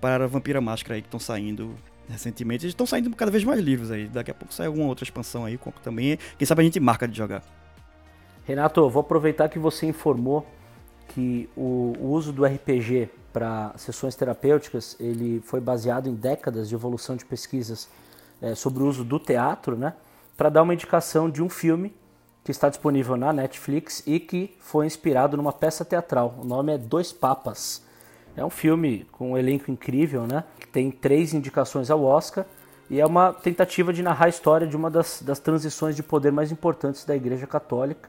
para 0.00 0.24
a 0.24 0.26
Vampira 0.26 0.60
Máscara 0.60 0.96
aí 0.96 1.02
que 1.02 1.08
estão 1.08 1.20
saindo 1.20 1.74
recentemente. 2.08 2.64
Eles 2.64 2.72
estão 2.72 2.86
saindo 2.86 3.14
cada 3.14 3.30
vez 3.30 3.44
mais 3.44 3.60
livros 3.60 3.90
aí. 3.90 4.08
Daqui 4.08 4.30
a 4.30 4.34
pouco 4.34 4.52
sai 4.52 4.66
alguma 4.66 4.86
outra 4.86 5.04
expansão 5.04 5.44
aí, 5.44 5.58
também. 5.82 6.18
Quem 6.38 6.46
sabe 6.46 6.62
a 6.62 6.64
gente 6.64 6.80
marca 6.80 7.06
de 7.06 7.16
jogar. 7.16 7.42
Renato, 8.44 8.88
vou 8.88 9.00
aproveitar 9.00 9.48
que 9.48 9.58
você 9.58 9.86
informou 9.86 10.46
que 11.08 11.48
o, 11.56 11.92
o 11.98 12.06
uso 12.08 12.32
do 12.32 12.44
RPG 12.44 13.10
para 13.32 13.72
sessões 13.76 14.14
terapêuticas 14.14 14.96
ele 14.98 15.40
foi 15.44 15.60
baseado 15.60 16.08
em 16.08 16.14
décadas 16.14 16.68
de 16.68 16.74
evolução 16.74 17.14
de 17.14 17.24
pesquisas 17.24 17.88
é, 18.40 18.54
sobre 18.54 18.82
o 18.82 18.86
uso 18.86 19.04
do 19.04 19.18
teatro, 19.18 19.76
né? 19.76 19.94
Para 20.36 20.48
dar 20.48 20.62
uma 20.62 20.72
indicação 20.72 21.28
de 21.28 21.42
um 21.42 21.48
filme 21.48 21.94
que 22.42 22.50
está 22.50 22.68
disponível 22.68 23.16
na 23.16 23.32
Netflix 23.32 24.02
e 24.06 24.18
que 24.18 24.56
foi 24.58 24.86
inspirado 24.86 25.36
numa 25.36 25.52
peça 25.52 25.84
teatral. 25.84 26.34
O 26.40 26.44
nome 26.44 26.72
é 26.72 26.78
Dois 26.78 27.12
Papas. 27.12 27.82
É 28.38 28.44
um 28.44 28.50
filme 28.50 29.04
com 29.10 29.32
um 29.32 29.36
elenco 29.36 29.68
incrível, 29.68 30.24
né? 30.24 30.44
Tem 30.70 30.92
três 30.92 31.34
indicações 31.34 31.90
ao 31.90 32.04
Oscar 32.04 32.46
e 32.88 33.00
é 33.00 33.04
uma 33.04 33.32
tentativa 33.32 33.92
de 33.92 34.00
narrar 34.00 34.26
a 34.26 34.28
história 34.28 34.64
de 34.64 34.76
uma 34.76 34.88
das, 34.88 35.20
das 35.22 35.40
transições 35.40 35.96
de 35.96 36.04
poder 36.04 36.30
mais 36.30 36.52
importantes 36.52 37.04
da 37.04 37.16
Igreja 37.16 37.48
Católica. 37.48 38.08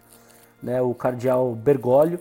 Né? 0.62 0.80
O 0.84 0.94
cardeal 0.94 1.56
Bergoglio, 1.56 2.20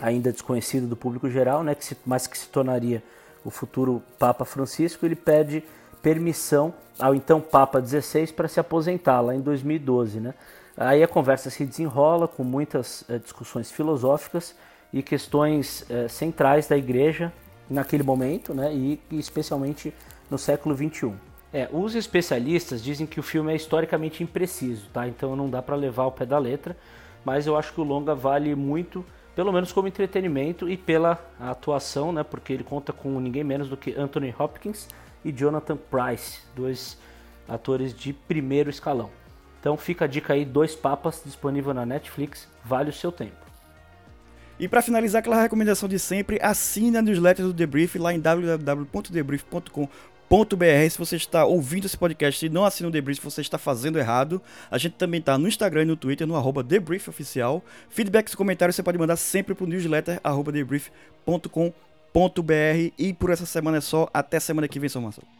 ainda 0.00 0.32
desconhecido 0.32 0.86
do 0.86 0.96
público 0.96 1.28
geral, 1.28 1.62
né? 1.62 1.74
que 1.74 1.84
se, 1.84 1.98
mas 2.06 2.26
que 2.26 2.38
se 2.38 2.48
tornaria 2.48 3.02
o 3.44 3.50
futuro 3.50 4.02
Papa 4.18 4.46
Francisco, 4.46 5.04
ele 5.04 5.14
pede 5.14 5.62
permissão 6.00 6.72
ao 6.98 7.14
então 7.14 7.42
Papa 7.42 7.78
XVI 7.84 8.32
para 8.32 8.48
se 8.48 8.58
aposentar 8.58 9.20
lá 9.20 9.34
em 9.34 9.40
2012. 9.40 10.18
Né? 10.18 10.34
Aí 10.74 11.02
a 11.02 11.08
conversa 11.08 11.50
se 11.50 11.66
desenrola 11.66 12.26
com 12.26 12.42
muitas 12.42 13.04
é, 13.06 13.18
discussões 13.18 13.70
filosóficas 13.70 14.54
e 14.92 15.02
questões 15.02 15.88
é, 15.90 16.08
centrais 16.08 16.66
da 16.66 16.76
igreja 16.76 17.32
naquele 17.68 18.02
momento, 18.02 18.54
né, 18.54 18.72
e, 18.74 19.00
especialmente 19.12 19.92
no 20.30 20.38
século 20.38 20.74
21. 20.74 21.14
É, 21.52 21.68
os 21.72 21.94
especialistas 21.94 22.82
dizem 22.82 23.06
que 23.06 23.20
o 23.20 23.22
filme 23.22 23.52
é 23.52 23.56
historicamente 23.56 24.22
impreciso, 24.22 24.88
tá? 24.92 25.08
Então 25.08 25.34
não 25.34 25.48
dá 25.48 25.62
para 25.62 25.74
levar 25.74 26.02
ao 26.02 26.12
pé 26.12 26.26
da 26.26 26.38
letra, 26.38 26.76
mas 27.24 27.46
eu 27.46 27.56
acho 27.56 27.72
que 27.72 27.80
o 27.80 27.84
longa 27.84 28.14
vale 28.14 28.54
muito, 28.54 29.04
pelo 29.34 29.50
menos 29.50 29.72
como 29.72 29.88
entretenimento 29.88 30.68
e 30.68 30.76
pela 30.76 31.18
atuação, 31.40 32.12
né? 32.12 32.22
Porque 32.22 32.52
ele 32.52 32.64
conta 32.64 32.92
com 32.92 33.18
ninguém 33.18 33.44
menos 33.44 33.68
do 33.68 33.78
que 33.78 33.94
Anthony 33.94 34.34
Hopkins 34.38 34.88
e 35.24 35.32
Jonathan 35.32 35.76
Price, 35.76 36.40
dois 36.54 36.98
atores 37.48 37.94
de 37.94 38.12
primeiro 38.12 38.68
escalão. 38.68 39.10
Então 39.58 39.76
fica 39.76 40.04
a 40.04 40.08
dica 40.08 40.34
aí, 40.34 40.44
Dois 40.44 40.74
Papas, 40.74 41.22
disponível 41.24 41.72
na 41.72 41.86
Netflix, 41.86 42.46
vale 42.62 42.90
o 42.90 42.92
seu 42.92 43.10
tempo. 43.10 43.47
E 44.58 44.66
para 44.66 44.82
finalizar 44.82 45.20
aquela 45.20 45.40
recomendação 45.40 45.88
de 45.88 45.98
sempre, 45.98 46.38
assine 46.42 46.96
a 46.96 47.02
newsletter 47.02 47.46
do 47.46 47.52
Debrief 47.52 47.96
lá 47.96 48.12
em 48.12 48.18
www.debrief.com.br. 48.18 49.88
Se 50.90 50.98
você 50.98 51.16
está 51.16 51.44
ouvindo 51.44 51.86
esse 51.86 51.96
podcast 51.96 52.44
e 52.44 52.48
não 52.48 52.64
assina 52.64 52.88
o 52.88 52.92
Debrief, 52.92 53.22
você 53.22 53.40
está 53.40 53.56
fazendo 53.56 53.98
errado. 53.98 54.42
A 54.68 54.76
gente 54.76 54.96
também 54.96 55.20
está 55.20 55.38
no 55.38 55.46
Instagram 55.46 55.82
e 55.82 55.86
no 55.86 55.96
Twitter, 55.96 56.26
no 56.26 56.34
arroba 56.34 56.64
debriefoficial. 56.64 57.64
Feedbacks 57.88 58.32
e 58.32 58.36
comentários 58.36 58.74
você 58.74 58.82
pode 58.82 58.98
mandar 58.98 59.16
sempre 59.16 59.54
para 59.54 59.64
o 59.64 59.68
newsletter 59.68 60.18
arroba 60.24 60.50
debrief.com.br. 60.50 61.62
E 62.98 63.12
por 63.12 63.30
essa 63.30 63.46
semana 63.46 63.76
é 63.76 63.80
só. 63.80 64.08
Até 64.12 64.40
semana 64.40 64.66
que 64.66 64.80
vem, 64.80 64.88
São 64.88 65.02
Marcelo. 65.02 65.37